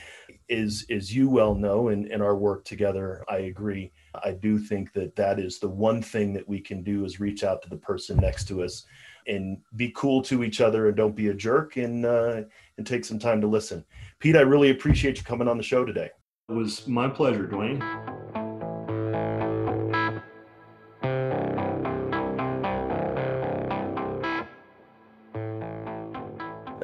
as, 0.50 0.86
as 0.90 1.16
you 1.16 1.30
well 1.30 1.56
know 1.56 1.90
in, 1.90 2.12
in 2.12 2.22
our 2.22 2.36
work 2.36 2.66
together, 2.66 3.24
I 3.30 3.38
agree. 3.38 3.92
I 4.24 4.32
do 4.32 4.60
think 4.60 4.94
that 4.94 5.16
that 5.16 5.40
is 5.40 5.60
the 5.60 5.70
one 5.70 6.02
thing 6.02 6.34
that 6.34 6.48
we 6.48 6.60
can 6.60 6.84
do 6.84 7.06
is 7.06 7.20
reach 7.20 7.44
out 7.44 7.62
to 7.64 7.70
the 7.70 7.78
person 7.78 8.18
next 8.18 8.48
to 8.50 8.64
us 8.64 8.86
and 9.28 9.58
be 9.76 9.92
cool 9.96 10.22
to 10.24 10.44
each 10.44 10.60
other 10.60 10.88
and 10.88 10.98
don't 10.98 11.16
be 11.16 11.28
a 11.28 11.34
jerk 11.34 11.78
and 11.78 12.06
uh, 12.06 12.42
and 12.78 12.88
take 12.88 13.06
some 13.06 13.20
time 13.20 13.40
to 13.42 13.48
listen. 13.48 13.86
Pete, 14.20 14.36
I 14.36 14.42
really 14.42 14.72
appreciate 14.72 15.18
you 15.18 15.24
coming 15.24 15.48
on 15.48 15.58
the 15.58 15.64
show 15.64 15.86
today. 15.86 16.10
It 16.50 16.54
was 16.54 16.88
my 16.88 17.08
pleasure, 17.08 17.48
Dwayne. 17.48 18.09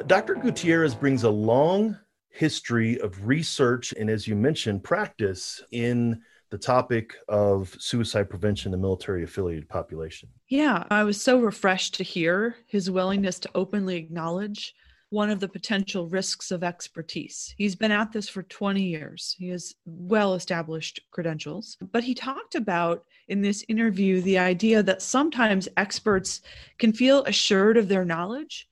Dr. 0.06 0.36
Gutierrez 0.36 0.94
brings 0.94 1.24
a 1.24 1.30
long 1.30 1.98
history 2.28 3.00
of 3.00 3.26
research 3.26 3.92
and, 3.98 4.08
as 4.08 4.28
you 4.28 4.36
mentioned, 4.36 4.84
practice 4.84 5.60
in 5.72 6.22
the 6.50 6.58
topic 6.58 7.16
of 7.28 7.74
suicide 7.80 8.30
prevention 8.30 8.68
in 8.68 8.78
the 8.78 8.86
military 8.86 9.24
affiliated 9.24 9.68
population. 9.68 10.28
Yeah, 10.48 10.84
I 10.92 11.02
was 11.02 11.20
so 11.20 11.40
refreshed 11.40 11.94
to 11.94 12.04
hear 12.04 12.54
his 12.68 12.88
willingness 12.88 13.40
to 13.40 13.50
openly 13.56 13.96
acknowledge 13.96 14.76
one 15.10 15.28
of 15.28 15.40
the 15.40 15.48
potential 15.48 16.08
risks 16.08 16.52
of 16.52 16.62
expertise. 16.62 17.52
He's 17.58 17.74
been 17.74 17.90
at 17.90 18.12
this 18.12 18.28
for 18.28 18.44
20 18.44 18.80
years. 18.80 19.34
He 19.36 19.48
has 19.48 19.74
well 19.86 20.34
established 20.34 21.00
credentials. 21.10 21.78
But 21.90 22.04
he 22.04 22.14
talked 22.14 22.54
about 22.54 23.04
in 23.26 23.42
this 23.42 23.64
interview 23.66 24.20
the 24.20 24.38
idea 24.38 24.84
that 24.84 25.02
sometimes 25.02 25.68
experts 25.76 26.42
can 26.78 26.92
feel 26.92 27.24
assured 27.24 27.76
of 27.76 27.88
their 27.88 28.04
knowledge 28.04 28.68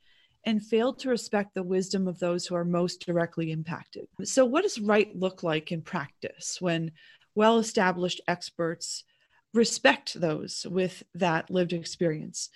and 0.47 0.65
fail 0.65 0.93
to 0.95 1.09
respect 1.09 1.55
the 1.55 1.63
wisdom 1.63 2.07
of 2.07 2.19
those 2.19 2.47
who 2.47 2.55
are 2.55 2.65
most 2.65 3.05
directly 3.05 3.51
impacted. 3.51 4.07
So, 4.25 4.45
what 4.45 4.63
does 4.63 4.79
right 4.79 5.15
look 5.15 5.43
like 5.43 5.73
in 5.73 5.83
practice 5.83 6.61
when 6.61 6.93
well 7.35 7.59
established 7.59 8.21
experts 8.29 9.05
respect 9.53 10.21
those 10.21 10.67
with 10.69 11.03
that 11.15 11.51
lived 11.51 11.73
experience? 11.73 12.51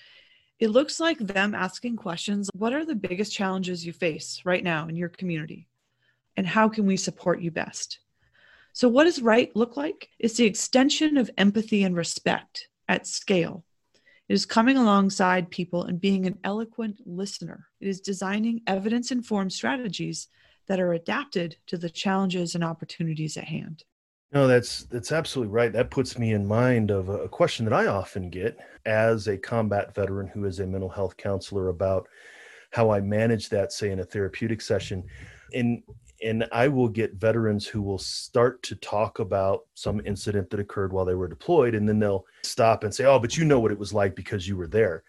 It 0.58 0.70
looks 0.70 0.98
like 0.98 1.18
them 1.18 1.54
asking 1.54 1.96
questions 1.96 2.50
What 2.54 2.72
are 2.72 2.84
the 2.84 2.94
biggest 2.94 3.32
challenges 3.32 3.86
you 3.86 3.92
face 3.92 4.42
right 4.44 4.62
now 4.62 4.88
in 4.88 4.96
your 4.96 5.08
community? 5.08 5.68
And 6.36 6.46
how 6.46 6.68
can 6.68 6.86
we 6.86 6.96
support 6.96 7.40
you 7.40 7.50
best? 7.50 8.00
So, 8.72 8.88
what 8.88 9.04
does 9.04 9.22
right 9.22 9.54
look 9.56 9.76
like? 9.76 10.08
It's 10.18 10.36
the 10.36 10.44
extension 10.44 11.16
of 11.16 11.30
empathy 11.36 11.84
and 11.84 11.96
respect 11.96 12.68
at 12.88 13.06
scale. 13.06 13.64
It 14.28 14.34
is 14.34 14.44
coming 14.44 14.76
alongside 14.76 15.50
people 15.50 15.84
and 15.84 16.00
being 16.00 16.26
an 16.26 16.38
eloquent 16.44 17.00
listener. 17.06 17.66
It 17.80 17.88
is 17.88 18.00
designing 18.00 18.60
evidence 18.66 19.10
informed 19.10 19.52
strategies 19.52 20.28
that 20.66 20.80
are 20.80 20.92
adapted 20.92 21.56
to 21.66 21.78
the 21.78 21.88
challenges 21.88 22.54
and 22.54 22.62
opportunities 22.62 23.38
at 23.38 23.44
hand. 23.44 23.84
No, 24.32 24.46
that's 24.46 24.84
that's 24.84 25.12
absolutely 25.12 25.52
right. 25.52 25.72
That 25.72 25.90
puts 25.90 26.18
me 26.18 26.32
in 26.32 26.46
mind 26.46 26.90
of 26.90 27.08
a 27.08 27.28
question 27.28 27.64
that 27.64 27.72
I 27.72 27.86
often 27.86 28.28
get 28.28 28.58
as 28.84 29.26
a 29.26 29.38
combat 29.38 29.94
veteran 29.94 30.26
who 30.26 30.44
is 30.44 30.60
a 30.60 30.66
mental 30.66 30.90
health 30.90 31.16
counselor 31.16 31.70
about 31.70 32.06
how 32.70 32.90
I 32.90 33.00
manage 33.00 33.48
that, 33.48 33.72
say, 33.72 33.90
in 33.90 34.00
a 34.00 34.04
therapeutic 34.04 34.60
session. 34.60 35.04
And 35.54 35.82
and 36.22 36.46
I 36.52 36.68
will 36.68 36.88
get 36.88 37.14
veterans 37.14 37.66
who 37.66 37.82
will 37.82 37.98
start 37.98 38.62
to 38.64 38.76
talk 38.76 39.18
about 39.18 39.66
some 39.74 40.00
incident 40.04 40.50
that 40.50 40.60
occurred 40.60 40.92
while 40.92 41.04
they 41.04 41.14
were 41.14 41.28
deployed, 41.28 41.74
and 41.74 41.88
then 41.88 41.98
they'll 41.98 42.26
stop 42.42 42.84
and 42.84 42.94
say, 42.94 43.04
"Oh, 43.04 43.18
but 43.18 43.36
you 43.36 43.44
know 43.44 43.60
what 43.60 43.72
it 43.72 43.78
was 43.78 43.92
like 43.92 44.14
because 44.14 44.46
you 44.48 44.56
were 44.56 44.68
there." 44.68 45.04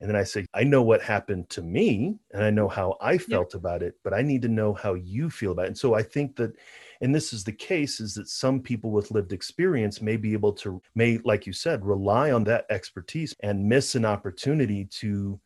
And 0.00 0.10
then 0.10 0.16
I 0.16 0.24
say, 0.24 0.44
I 0.52 0.64
know 0.64 0.82
what 0.82 1.00
happened 1.00 1.48
to 1.50 1.62
me 1.62 2.18
and 2.32 2.42
I 2.42 2.50
know 2.50 2.68
how 2.68 2.98
I 3.00 3.16
felt 3.16 3.54
about 3.54 3.82
it, 3.82 3.94
but 4.02 4.12
I 4.12 4.20
need 4.22 4.42
to 4.42 4.48
know 4.48 4.74
how 4.74 4.94
you 4.94 5.30
feel 5.30 5.52
about 5.52 5.64
it. 5.64 5.68
And 5.68 5.78
so 5.78 5.94
I 5.94 6.02
think 6.02 6.36
that, 6.36 6.52
and 7.00 7.14
this 7.14 7.32
is 7.32 7.42
the 7.42 7.52
case, 7.52 8.00
is 8.00 8.12
that 8.14 8.28
some 8.28 8.60
people 8.60 8.90
with 8.90 9.12
lived 9.12 9.32
experience 9.32 10.02
may 10.02 10.16
be 10.18 10.32
able 10.32 10.52
to, 10.54 10.82
may, 10.94 11.18
like 11.24 11.46
you 11.46 11.54
said, 11.54 11.86
rely 11.86 12.32
on 12.32 12.44
that 12.44 12.66
expertise 12.68 13.34
and 13.40 13.66
miss 13.66 13.94
an 13.94 14.04
opportunity 14.04 14.84
to 14.86 15.40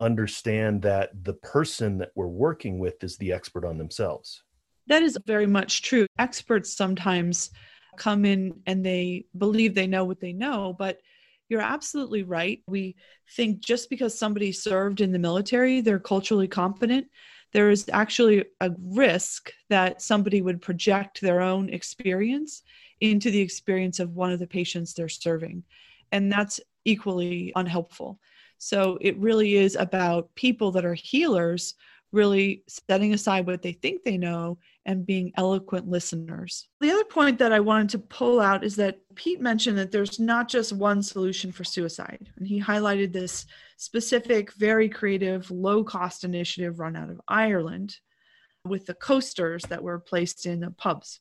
understand 0.00 0.82
that 0.82 1.10
the 1.24 1.34
person 1.34 1.98
that 1.98 2.12
we're 2.14 2.26
working 2.26 2.78
with 2.78 3.02
is 3.04 3.16
the 3.16 3.32
expert 3.32 3.64
on 3.64 3.78
themselves. 3.78 4.42
That 4.86 5.02
is 5.02 5.18
very 5.26 5.46
much 5.46 5.82
true. 5.82 6.06
Experts 6.18 6.74
sometimes 6.74 7.50
come 7.96 8.24
in 8.24 8.60
and 8.66 8.84
they 8.84 9.26
believe 9.36 9.74
they 9.74 9.86
know 9.86 10.04
what 10.04 10.20
they 10.20 10.32
know, 10.32 10.74
but 10.78 11.00
you're 11.48 11.60
absolutely 11.60 12.22
right. 12.22 12.62
We 12.66 12.96
think 13.36 13.60
just 13.60 13.90
because 13.90 14.18
somebody 14.18 14.52
served 14.52 15.00
in 15.00 15.12
the 15.12 15.18
military, 15.18 15.80
they're 15.80 15.98
culturally 15.98 16.48
competent. 16.48 17.08
There 17.52 17.70
is 17.70 17.90
actually 17.92 18.44
a 18.60 18.70
risk 18.78 19.52
that 19.68 20.00
somebody 20.00 20.40
would 20.40 20.62
project 20.62 21.20
their 21.20 21.40
own 21.40 21.68
experience 21.68 22.62
into 23.00 23.30
the 23.30 23.40
experience 23.40 23.98
of 23.98 24.14
one 24.14 24.30
of 24.30 24.38
the 24.38 24.46
patients 24.46 24.94
they're 24.94 25.08
serving. 25.08 25.64
And 26.12 26.30
that's 26.30 26.60
equally 26.84 27.52
unhelpful. 27.56 28.20
So 28.62 28.98
it 29.00 29.16
really 29.16 29.56
is 29.56 29.74
about 29.74 30.34
people 30.34 30.70
that 30.72 30.84
are 30.84 30.94
healers 30.94 31.74
really 32.12 32.62
setting 32.68 33.14
aside 33.14 33.46
what 33.46 33.62
they 33.62 33.72
think 33.72 34.02
they 34.02 34.18
know 34.18 34.58
and 34.84 35.06
being 35.06 35.32
eloquent 35.38 35.88
listeners. 35.88 36.68
The 36.80 36.90
other 36.90 37.04
point 37.04 37.38
that 37.38 37.52
I 37.52 37.60
wanted 37.60 37.88
to 37.90 38.00
pull 38.00 38.38
out 38.38 38.62
is 38.62 38.76
that 38.76 38.98
Pete 39.14 39.40
mentioned 39.40 39.78
that 39.78 39.90
there's 39.90 40.20
not 40.20 40.46
just 40.46 40.74
one 40.74 41.02
solution 41.02 41.52
for 41.52 41.64
suicide. 41.64 42.28
And 42.36 42.46
he 42.46 42.60
highlighted 42.60 43.14
this 43.14 43.46
specific, 43.78 44.52
very 44.52 44.90
creative, 44.90 45.50
low 45.50 45.82
cost 45.82 46.24
initiative 46.24 46.80
run 46.80 46.96
out 46.96 47.08
of 47.08 47.20
Ireland 47.28 47.96
with 48.66 48.84
the 48.84 48.94
coasters 48.94 49.62
that 49.70 49.82
were 49.82 50.00
placed 50.00 50.44
in 50.44 50.60
the 50.60 50.70
pubs. 50.72 51.20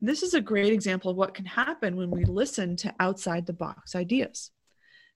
And 0.00 0.08
this 0.10 0.22
is 0.22 0.34
a 0.34 0.42
great 0.42 0.74
example 0.74 1.10
of 1.10 1.16
what 1.16 1.32
can 1.32 1.46
happen 1.46 1.96
when 1.96 2.10
we 2.10 2.26
listen 2.26 2.76
to 2.76 2.94
outside 3.00 3.46
the 3.46 3.54
box 3.54 3.94
ideas. 3.94 4.50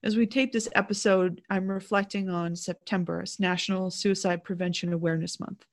As 0.03 0.15
we 0.15 0.25
tape 0.25 0.51
this 0.51 0.67
episode, 0.73 1.43
I'm 1.51 1.67
reflecting 1.67 2.27
on 2.27 2.55
September, 2.55 3.21
as 3.21 3.39
National 3.39 3.91
Suicide 3.91 4.43
Prevention 4.43 4.93
Awareness 4.93 5.39
Month. 5.39 5.63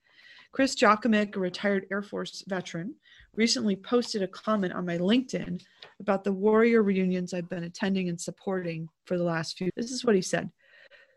Chris 0.53 0.75
Jochimik, 0.75 1.35
a 1.35 1.41
retired 1.41 1.87
Air 1.91 2.03
Force 2.03 2.45
veteran, 2.47 2.95
recently 3.35 3.75
posted 3.75 4.23
a 4.23 4.29
comment 4.29 4.75
on 4.75 4.85
my 4.85 4.99
LinkedIn 4.99 5.63
about 5.99 6.25
the 6.25 6.33
warrior 6.33 6.83
reunions 6.83 7.33
I've 7.33 7.49
been 7.49 7.65
attending 7.65 8.11
and 8.11 8.21
supporting 8.21 8.91
for 9.07 9.17
the 9.17 9.25
last 9.25 9.57
few. 9.57 9.71
This 9.75 9.91
is 9.91 10.05
what 10.05 10.15
he 10.15 10.23
said 10.23 10.51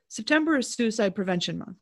September 0.08 0.58
is 0.58 0.74
Suicide 0.74 1.14
Prevention 1.14 1.58
Month. 1.58 1.80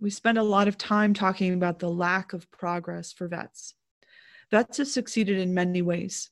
We 0.00 0.08
spend 0.08 0.38
a 0.38 0.42
lot 0.42 0.68
of 0.68 0.78
time 0.78 1.12
talking 1.12 1.52
about 1.52 1.80
the 1.80 1.90
lack 1.90 2.32
of 2.32 2.50
progress 2.50 3.12
for 3.12 3.28
vets. 3.28 3.74
Vets 4.50 4.78
have 4.78 4.88
succeeded 4.88 5.38
in 5.38 5.52
many 5.52 5.82
ways. 5.82 6.30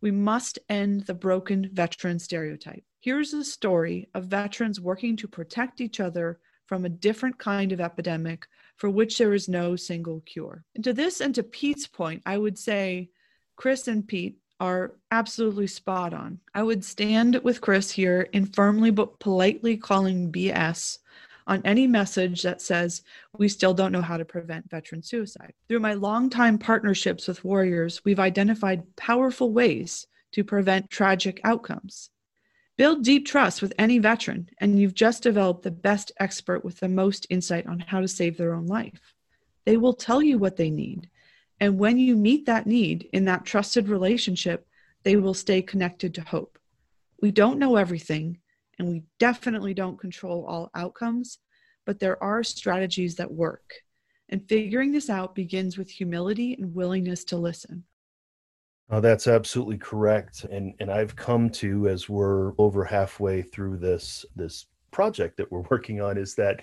We 0.00 0.12
must 0.12 0.60
end 0.68 1.06
the 1.06 1.14
broken 1.14 1.68
veteran 1.72 2.20
stereotype. 2.20 2.84
Here's 3.02 3.34
a 3.34 3.42
story 3.42 4.08
of 4.14 4.26
veterans 4.26 4.80
working 4.80 5.16
to 5.16 5.26
protect 5.26 5.80
each 5.80 5.98
other 5.98 6.38
from 6.66 6.84
a 6.84 6.88
different 6.88 7.36
kind 7.36 7.72
of 7.72 7.80
epidemic 7.80 8.46
for 8.76 8.88
which 8.88 9.18
there 9.18 9.34
is 9.34 9.48
no 9.48 9.74
single 9.74 10.20
cure. 10.20 10.62
And 10.76 10.84
to 10.84 10.92
this 10.92 11.20
and 11.20 11.34
to 11.34 11.42
Pete's 11.42 11.88
point, 11.88 12.22
I 12.24 12.38
would 12.38 12.56
say 12.56 13.10
Chris 13.56 13.88
and 13.88 14.06
Pete 14.06 14.38
are 14.60 14.94
absolutely 15.10 15.66
spot 15.66 16.14
on. 16.14 16.38
I 16.54 16.62
would 16.62 16.84
stand 16.84 17.40
with 17.42 17.60
Chris 17.60 17.90
here 17.90 18.28
in 18.32 18.46
firmly 18.46 18.92
but 18.92 19.18
politely 19.18 19.76
calling 19.76 20.30
BS 20.30 20.98
on 21.48 21.60
any 21.64 21.88
message 21.88 22.42
that 22.42 22.62
says 22.62 23.02
we 23.36 23.48
still 23.48 23.74
don't 23.74 23.90
know 23.90 24.00
how 24.00 24.16
to 24.16 24.24
prevent 24.24 24.70
veteran 24.70 25.02
suicide. 25.02 25.54
Through 25.66 25.80
my 25.80 25.94
longtime 25.94 26.56
partnerships 26.56 27.26
with 27.26 27.42
warriors, 27.42 28.04
we've 28.04 28.20
identified 28.20 28.94
powerful 28.94 29.52
ways 29.52 30.06
to 30.30 30.44
prevent 30.44 30.88
tragic 30.88 31.40
outcomes. 31.42 32.10
Build 32.78 33.04
deep 33.04 33.26
trust 33.26 33.60
with 33.60 33.74
any 33.78 33.98
veteran, 33.98 34.48
and 34.58 34.78
you've 34.78 34.94
just 34.94 35.22
developed 35.22 35.62
the 35.62 35.70
best 35.70 36.10
expert 36.18 36.64
with 36.64 36.80
the 36.80 36.88
most 36.88 37.26
insight 37.28 37.66
on 37.66 37.80
how 37.80 38.00
to 38.00 38.08
save 38.08 38.36
their 38.36 38.54
own 38.54 38.66
life. 38.66 39.14
They 39.66 39.76
will 39.76 39.92
tell 39.92 40.22
you 40.22 40.38
what 40.38 40.56
they 40.56 40.70
need. 40.70 41.10
And 41.60 41.78
when 41.78 41.98
you 41.98 42.16
meet 42.16 42.46
that 42.46 42.66
need 42.66 43.08
in 43.12 43.26
that 43.26 43.44
trusted 43.44 43.88
relationship, 43.88 44.66
they 45.04 45.16
will 45.16 45.34
stay 45.34 45.60
connected 45.60 46.14
to 46.14 46.22
hope. 46.22 46.58
We 47.20 47.30
don't 47.30 47.58
know 47.58 47.76
everything, 47.76 48.40
and 48.78 48.88
we 48.88 49.02
definitely 49.18 49.74
don't 49.74 50.00
control 50.00 50.46
all 50.46 50.70
outcomes, 50.74 51.38
but 51.84 52.00
there 52.00 52.22
are 52.22 52.42
strategies 52.42 53.16
that 53.16 53.30
work. 53.30 53.74
And 54.30 54.48
figuring 54.48 54.92
this 54.92 55.10
out 55.10 55.34
begins 55.34 55.76
with 55.76 55.90
humility 55.90 56.54
and 56.54 56.74
willingness 56.74 57.22
to 57.24 57.36
listen. 57.36 57.84
Oh, 58.92 59.00
that's 59.00 59.26
absolutely 59.26 59.78
correct. 59.78 60.44
And 60.44 60.74
and 60.78 60.90
I've 60.90 61.16
come 61.16 61.48
to 61.50 61.88
as 61.88 62.10
we're 62.10 62.52
over 62.58 62.84
halfway 62.84 63.40
through 63.40 63.78
this 63.78 64.26
this 64.36 64.66
project 64.90 65.38
that 65.38 65.50
we're 65.50 65.64
working 65.70 66.02
on 66.02 66.18
is 66.18 66.34
that 66.34 66.60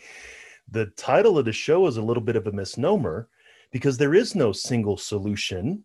the 0.71 0.85
title 0.95 1.39
of 1.39 1.45
the 1.45 1.51
show 1.51 1.87
is 1.87 1.97
a 1.97 2.01
little 2.01 2.21
bit 2.21 2.35
of 2.35 2.45
a 2.45 2.51
misnomer 2.51 3.27
because 3.71 3.97
there 3.97 4.13
is 4.13 4.35
no 4.35 4.51
single 4.51 4.95
solution 4.95 5.83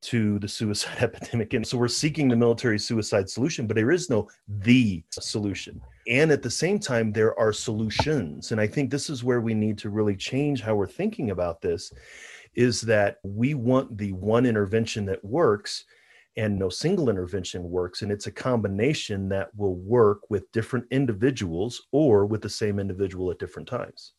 to 0.00 0.38
the 0.38 0.48
suicide 0.48 0.96
epidemic. 1.00 1.52
And 1.52 1.66
so 1.66 1.76
we're 1.76 1.88
seeking 1.88 2.28
the 2.28 2.36
military 2.36 2.78
suicide 2.78 3.28
solution, 3.28 3.66
but 3.66 3.76
there 3.76 3.90
is 3.90 4.08
no 4.08 4.28
the 4.48 5.04
solution. 5.10 5.78
And 6.08 6.30
at 6.30 6.42
the 6.42 6.50
same 6.50 6.78
time, 6.78 7.12
there 7.12 7.38
are 7.38 7.52
solutions. 7.52 8.52
And 8.52 8.60
I 8.60 8.66
think 8.66 8.90
this 8.90 9.08
is 9.08 9.22
where 9.22 9.40
we 9.40 9.54
need 9.54 9.78
to 9.78 9.90
really 9.90 10.16
change 10.16 10.60
how 10.60 10.74
we're 10.74 10.86
thinking 10.86 11.30
about 11.30 11.60
this 11.60 11.92
is 12.54 12.80
that 12.82 13.18
we 13.22 13.54
want 13.54 13.96
the 13.96 14.12
one 14.12 14.44
intervention 14.44 15.06
that 15.06 15.24
works 15.24 15.84
and 16.36 16.58
no 16.58 16.68
single 16.68 17.08
intervention 17.08 17.62
works. 17.70 18.02
And 18.02 18.10
it's 18.10 18.26
a 18.26 18.32
combination 18.32 19.28
that 19.28 19.54
will 19.56 19.76
work 19.76 20.28
with 20.30 20.50
different 20.52 20.86
individuals 20.90 21.82
or 21.92 22.26
with 22.26 22.42
the 22.42 22.48
same 22.48 22.78
individual 22.78 23.30
at 23.30 23.38
different 23.38 23.68
times. 23.68 24.12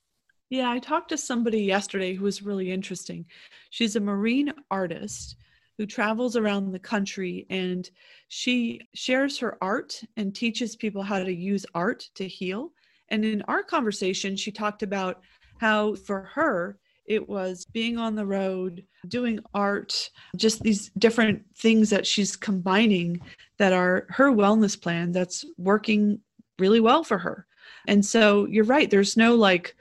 Yeah, 0.50 0.70
I 0.70 0.80
talked 0.80 1.10
to 1.10 1.18
somebody 1.18 1.62
yesterday 1.62 2.14
who 2.14 2.26
was 2.26 2.44
really 2.44 2.72
interesting. 2.72 3.26
She's 3.72 3.96
a 3.96 4.00
marine 4.00 4.54
artist 4.70 5.36
who 5.78 5.86
travels 5.86 6.36
around 6.36 6.72
the 6.72 6.80
country 6.80 7.46
and 7.50 7.90
she 8.28 8.82
shares 8.94 9.38
her 9.40 9.58
art 9.62 10.02
and 10.18 10.36
teaches 10.36 10.76
people 10.76 11.04
how 11.04 11.24
to 11.24 11.34
use 11.34 11.66
art 11.74 12.10
to 12.16 12.28
heal. 12.28 12.72
And 13.10 13.26
in 13.26 13.42
our 13.44 13.64
conversation, 13.64 14.36
she 14.36 14.52
talked 14.52 14.84
about 14.84 15.22
how 15.60 15.96
for 15.96 16.24
her, 16.34 16.78
it 17.06 17.28
was 17.28 17.66
being 17.66 17.98
on 17.98 18.16
the 18.16 18.26
road, 18.26 18.86
doing 19.08 19.40
art, 19.54 20.10
just 20.38 20.62
these 20.62 20.90
different 20.98 21.44
things 21.58 21.90
that 21.90 22.08
she's 22.08 22.36
combining 22.36 23.20
that 23.58 23.74
are 23.74 24.08
her 24.10 24.32
wellness 24.32 24.80
plan 24.80 25.12
that's 25.12 25.46
working 25.58 26.20
really 26.60 26.80
well 26.80 27.04
for 27.04 27.18
her. 27.18 27.46
And 27.88 28.06
so 28.06 28.46
you're 28.46 28.64
right, 28.64 28.90
there's 28.90 29.18
no 29.18 29.36
like 29.36 29.76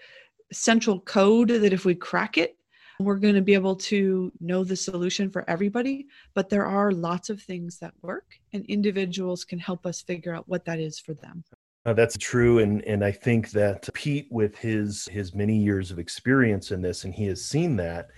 central 0.53 1.01
code 1.01 1.49
that 1.49 1.73
if 1.73 1.85
we 1.85 1.95
crack 1.95 2.39
it, 2.39 2.57
we're 3.05 3.17
going 3.17 3.35
to 3.35 3.43
be 3.43 3.55
able 3.55 3.77
to 3.77 4.33
know 4.41 4.65
the 4.65 4.77
solution 4.77 5.31
for 5.31 5.49
everybody. 5.49 6.07
But 6.35 6.49
there 6.49 6.67
are 6.67 6.93
lots 6.93 7.31
of 7.31 7.41
things 7.41 7.79
that 7.79 7.95
work, 8.03 8.39
and 8.53 8.65
individuals 8.67 9.45
can 9.45 9.59
help 9.59 9.87
us 9.87 10.03
figure 10.03 10.35
out 10.35 10.49
what 10.49 10.65
that 10.65 10.79
is 10.79 10.99
for 10.99 11.15
them. 11.15 11.45
Uh, 11.85 11.93
that's 11.93 12.17
true, 12.17 12.61
and 12.61 12.83
and 12.85 13.05
I 13.05 13.11
think 13.11 13.51
that 13.51 13.89
Pete, 13.93 14.29
with 14.31 14.57
his 14.57 15.09
his 15.11 15.35
many 15.35 15.57
years 15.57 15.91
of 15.91 15.99
experience 15.99 16.71
in 16.71 16.81
this, 16.81 17.03
and 17.03 17.13
he 17.13 17.27
has 17.27 17.45
seen 17.45 17.75
that, 17.77 18.11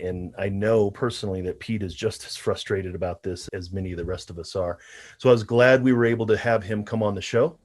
and 0.00 0.32
I 0.38 0.48
know 0.48 0.88
personally 0.88 1.40
that 1.42 1.58
Pete 1.58 1.82
is 1.82 1.94
just 1.94 2.24
as 2.26 2.36
frustrated 2.36 2.94
about 2.94 3.24
this 3.24 3.48
as 3.52 3.72
many 3.72 3.90
of 3.90 3.98
the 3.98 4.04
rest 4.04 4.30
of 4.30 4.38
us 4.38 4.54
are. 4.54 4.78
So 5.18 5.30
I 5.30 5.32
was 5.32 5.42
glad 5.42 5.82
we 5.82 5.92
were 5.92 6.04
able 6.04 6.26
to 6.26 6.36
have 6.36 6.62
him 6.62 6.84
come 6.84 7.02
on 7.02 7.16
the 7.16 7.20
show. 7.20 7.58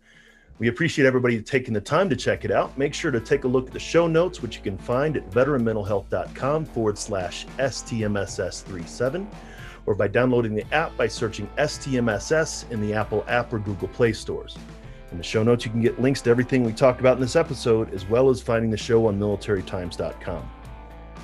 We 0.59 0.67
appreciate 0.67 1.05
everybody 1.05 1.41
taking 1.41 1.73
the 1.73 1.81
time 1.81 2.09
to 2.09 2.15
check 2.15 2.45
it 2.45 2.51
out. 2.51 2.77
Make 2.77 2.93
sure 2.93 3.11
to 3.11 3.19
take 3.19 3.43
a 3.43 3.47
look 3.47 3.67
at 3.67 3.73
the 3.73 3.79
show 3.79 4.07
notes, 4.07 4.41
which 4.41 4.57
you 4.57 4.61
can 4.61 4.77
find 4.77 5.17
at 5.17 5.29
veteranmentalhealth.com 5.31 6.65
forward 6.65 6.97
slash 6.97 7.45
STMSS37, 7.57 9.25
or 9.85 9.95
by 9.95 10.07
downloading 10.07 10.53
the 10.53 10.65
app 10.71 10.95
by 10.95 11.07
searching 11.07 11.47
STMSS 11.57 12.69
in 12.71 12.81
the 12.81 12.93
Apple 12.93 13.25
app 13.27 13.51
or 13.51 13.59
Google 13.59 13.87
Play 13.87 14.13
stores. 14.13 14.57
In 15.11 15.17
the 15.17 15.23
show 15.23 15.43
notes, 15.43 15.65
you 15.65 15.71
can 15.71 15.81
get 15.81 16.01
links 16.01 16.21
to 16.21 16.29
everything 16.29 16.63
we 16.63 16.73
talked 16.73 16.99
about 16.99 17.17
in 17.17 17.21
this 17.21 17.35
episode, 17.35 17.93
as 17.93 18.07
well 18.07 18.29
as 18.29 18.41
finding 18.41 18.71
the 18.71 18.77
show 18.77 19.07
on 19.07 19.19
militarytimes.com. 19.19 20.49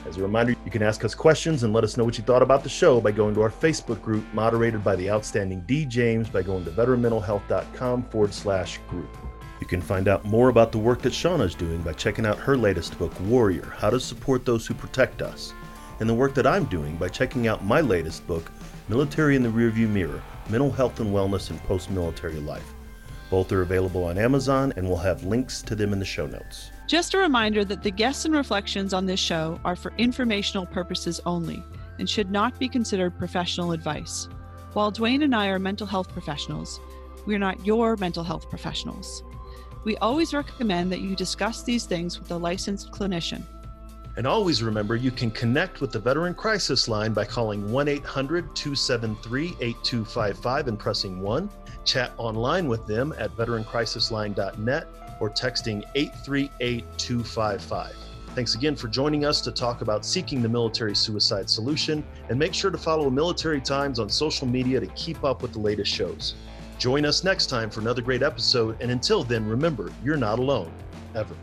As 0.10 0.18
a 0.18 0.24
reminder, 0.24 0.56
you 0.66 0.72
can 0.72 0.82
ask 0.82 1.06
us 1.06 1.14
questions 1.14 1.62
and 1.62 1.72
let 1.72 1.84
us 1.84 1.96
know 1.96 2.04
what 2.04 2.18
you 2.18 2.24
thought 2.24 2.42
about 2.42 2.64
the 2.64 2.70
show 2.70 3.00
by 3.00 3.12
going 3.12 3.36
to 3.36 3.44
our 3.44 3.52
Facebook 3.52 4.02
group, 4.02 4.26
moderated 4.34 4.84
by 4.84 4.96
the 4.96 5.08
outstanding 5.08 5.62
D. 5.68 5.86
James, 5.86 6.28
by 6.28 6.42
going 6.42 6.66
to 6.66 6.72
veteranmentalhealth.com 6.72 8.04
forward 8.06 8.34
slash 8.34 8.80
group. 8.90 9.16
You 9.62 9.68
can 9.68 9.82
find 9.82 10.08
out 10.08 10.26
more 10.26 10.50
about 10.50 10.72
the 10.72 10.80
work 10.80 11.04
that 11.04 11.14
Shauna 11.14 11.46
is 11.46 11.54
doing 11.54 11.84
by 11.84 11.94
checking 11.94 12.26
out 12.26 12.40
her 12.40 12.58
latest 12.58 12.98
book, 12.98 13.14
Warrior 13.22 13.72
How 13.78 13.92
to 13.92 14.00
Support 14.00 14.46
Those 14.46 14.66
Who 14.66 14.74
Protect 14.74 15.22
Us, 15.22 15.54
and 16.00 16.10
the 16.10 16.16
work 16.16 16.34
that 16.34 16.48
I'm 16.48 16.66
doing 16.66 16.96
by 16.96 17.10
checking 17.10 17.48
out 17.48 17.64
my 17.64 17.80
latest 17.80 18.26
book, 18.26 18.52
Military 18.88 19.36
in 19.36 19.44
the 19.44 19.50
Rearview 19.50 19.88
Mirror 19.88 20.24
Mental 20.50 20.72
Health 20.72 21.00
and 21.00 21.14
Wellness 21.14 21.52
in 21.52 21.60
Post 21.60 21.92
Military 21.92 22.40
Life. 22.40 22.74
Both 23.30 23.52
are 23.52 23.62
available 23.62 24.06
on 24.06 24.18
Amazon, 24.18 24.74
and 24.76 24.88
we'll 24.88 24.98
have 24.98 25.24
links 25.24 25.62
to 25.62 25.76
them 25.76 25.94
in 25.94 26.00
the 26.00 26.06
show 26.06 26.26
notes. 26.26 26.69
Just 26.90 27.14
a 27.14 27.20
reminder 27.20 27.64
that 27.66 27.84
the 27.84 27.92
guests 27.92 28.26
and 28.26 28.36
reflections 28.36 28.96
on 28.96 29.06
this 29.06 29.20
show 29.20 29.60
are 29.64 29.76
for 29.76 29.94
informational 30.00 30.66
purposes 30.66 31.22
only 31.24 31.62
and 32.00 32.10
should 32.10 32.32
not 32.32 32.58
be 32.58 32.68
considered 32.68 33.16
professional 33.16 33.74
advice. 33.74 34.28
While 34.74 34.90
Duane 34.90 35.22
and 35.22 35.36
I 35.36 35.50
are 35.50 35.60
mental 35.60 35.86
health 35.86 36.12
professionals, 36.12 36.80
we 37.28 37.36
are 37.36 37.40
not 37.40 37.64
your 37.64 37.96
mental 37.98 38.24
health 38.24 38.50
professionals. 38.50 39.22
We 39.84 39.98
always 39.98 40.34
recommend 40.34 40.92
that 40.92 41.02
you 41.02 41.16
discuss 41.16 41.62
these 41.62 41.86
things 41.86 42.18
with 42.18 42.32
a 42.32 42.38
licensed 42.38 42.90
clinician. 42.90 43.44
And 44.18 44.26
always 44.26 44.64
remember 44.64 44.96
you 44.96 45.12
can 45.12 45.30
connect 45.30 45.82
with 45.82 45.92
the 45.92 46.00
Veteran 46.00 46.34
Crisis 46.34 46.88
Line 46.88 47.14
by 47.14 47.24
calling 47.24 47.72
1 47.72 47.88
800 47.88 48.56
273 48.56 49.56
8255 49.62 50.68
and 50.68 50.80
pressing 50.80 51.22
1 51.22 51.50
Chat 51.86 52.12
online 52.18 52.68
with 52.68 52.86
them 52.88 53.14
at 53.18 53.36
veterancrisisline.net 53.38 54.88
or 55.20 55.30
texting 55.30 55.84
838 55.96 56.84
Thanks 58.36 58.56
again 58.56 58.76
for 58.76 58.88
joining 58.88 59.26
us 59.26 59.42
to 59.42 59.52
talk 59.52 59.82
about 59.82 60.06
seeking 60.06 60.42
the 60.42 60.50
military 60.50 60.96
suicide 60.96 61.50
solution. 61.50 62.04
And 62.30 62.38
make 62.38 62.54
sure 62.54 62.72
to 62.72 62.78
follow 62.78 63.10
Military 63.10 63.60
Times 63.60 64.00
on 64.00 64.08
social 64.08 64.48
media 64.48 64.80
to 64.80 64.88
keep 64.88 65.24
up 65.24 65.42
with 65.42 65.52
the 65.52 65.60
latest 65.60 65.92
shows. 65.92 66.36
Join 66.78 67.06
us 67.06 67.24
next 67.24 67.48
time 67.48 67.70
for 67.70 67.82
another 67.82 68.02
great 68.02 68.24
episode. 68.24 68.78
And 68.80 68.92
until 68.92 69.24
then, 69.24 69.48
remember, 69.48 69.92
you're 70.04 70.16
not 70.16 70.40
alone, 70.40 70.72
ever. 71.16 71.36